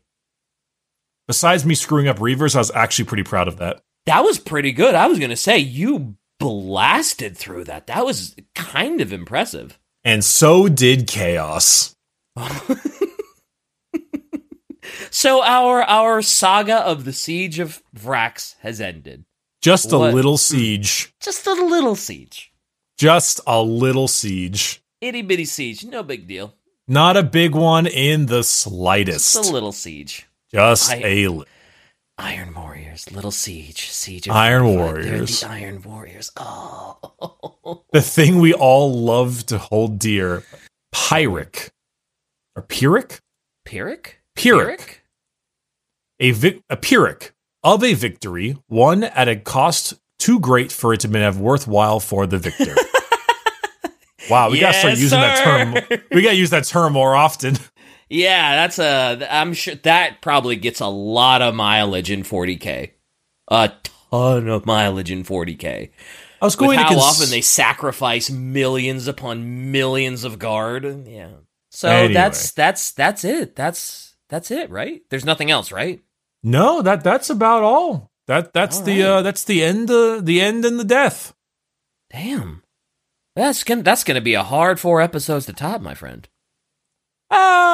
[1.27, 3.81] Besides me screwing up Reavers, I was actually pretty proud of that.
[4.07, 4.95] That was pretty good.
[4.95, 7.87] I was going to say, you blasted through that.
[7.87, 9.79] That was kind of impressive.
[10.05, 11.97] And so did Chaos.
[15.11, 19.25] so our our saga of the siege of Vraks has ended.
[19.62, 20.12] Just a what?
[20.12, 21.14] little siege.
[21.20, 22.53] Just a little siege.
[22.99, 24.83] Just a little siege.
[25.01, 26.55] Itty bitty siege, no big deal.
[26.87, 29.35] Not a big one in the slightest.
[29.35, 30.27] Just a little siege.
[30.55, 31.44] Just I, a li-
[32.16, 35.40] Iron Warriors, Little Siege, Siege of Iron Warriors.
[35.40, 36.30] the Iron Warriors.
[36.36, 40.44] Oh, the thing we all love to hold dear,
[40.92, 41.72] Pyrrhic,
[42.55, 43.20] or Pyrrhic,
[43.64, 45.02] Pyrrhic, Pyrrhic,
[46.20, 47.32] a vic- a Pyrrhic
[47.64, 51.98] of a victory won at a cost too great for it to be have worthwhile
[51.98, 52.76] for the victor.
[54.30, 55.20] wow, we yes, gotta start using sir.
[55.20, 56.00] that term.
[56.12, 57.57] We gotta use that term more often.
[58.14, 59.26] Yeah, that's a.
[59.28, 62.92] I'm sure that probably gets a lot of mileage in 40k.
[63.48, 65.90] A ton of mileage in 40k.
[66.40, 71.08] I was going With how cons- often they sacrifice millions upon millions of guard.
[71.08, 71.30] Yeah.
[71.72, 72.14] So anyway.
[72.14, 73.56] that's that's that's it.
[73.56, 75.02] That's that's it, right?
[75.10, 76.00] There's nothing else, right?
[76.44, 78.12] No, that that's about all.
[78.28, 79.08] That that's all the right.
[79.08, 81.34] uh that's the end uh, the end and the death.
[82.12, 82.62] Damn.
[83.34, 86.28] That's gonna that's gonna be a hard four episodes to top, my friend.
[87.30, 87.74] Uh,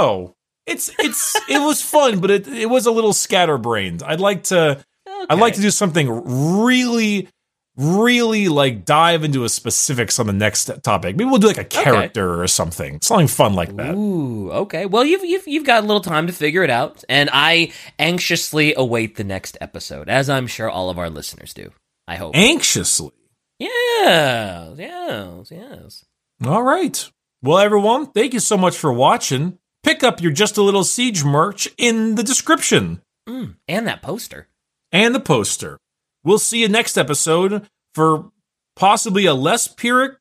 [0.00, 0.36] Know.
[0.66, 4.02] It's it's it was fun, but it it was a little scatterbrained.
[4.02, 5.26] I'd like to okay.
[5.28, 7.28] I'd like to do something really
[7.76, 11.16] really like dive into a specifics on the next topic.
[11.16, 12.42] Maybe we'll do like a character okay.
[12.42, 13.00] or something.
[13.00, 13.94] Something fun like that.
[13.94, 14.86] Ooh, okay.
[14.86, 18.74] Well, you've you've you've got a little time to figure it out, and I anxiously
[18.76, 21.72] await the next episode, as I'm sure all of our listeners do.
[22.06, 22.36] I hope.
[22.36, 23.12] Anxiously.
[23.58, 24.74] Yeah.
[24.76, 25.50] Yes.
[25.50, 26.04] Yes.
[26.44, 27.10] All right.
[27.42, 29.58] Well, everyone, thank you so much for watching.
[29.82, 33.00] Pick up your Just a Little Siege merch in the description.
[33.28, 34.48] Mm, and that poster.
[34.92, 35.78] And the poster.
[36.22, 38.30] We'll see you next episode for
[38.76, 40.18] possibly a less Pyrrhic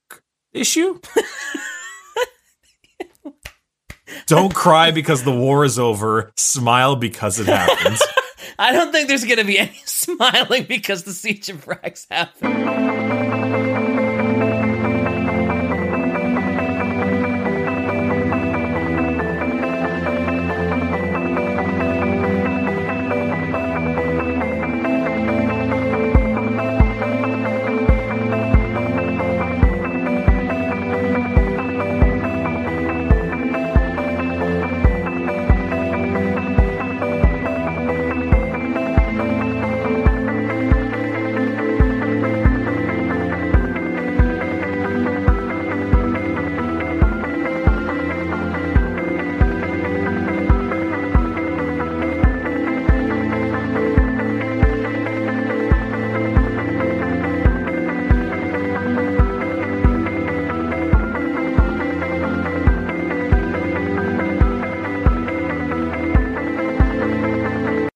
[0.53, 0.99] issue.
[4.27, 6.31] Don't cry because the war is over.
[6.37, 8.01] Smile because it happens.
[8.59, 13.28] I don't think there's going to be any smiling because the Siege of Vraks happened.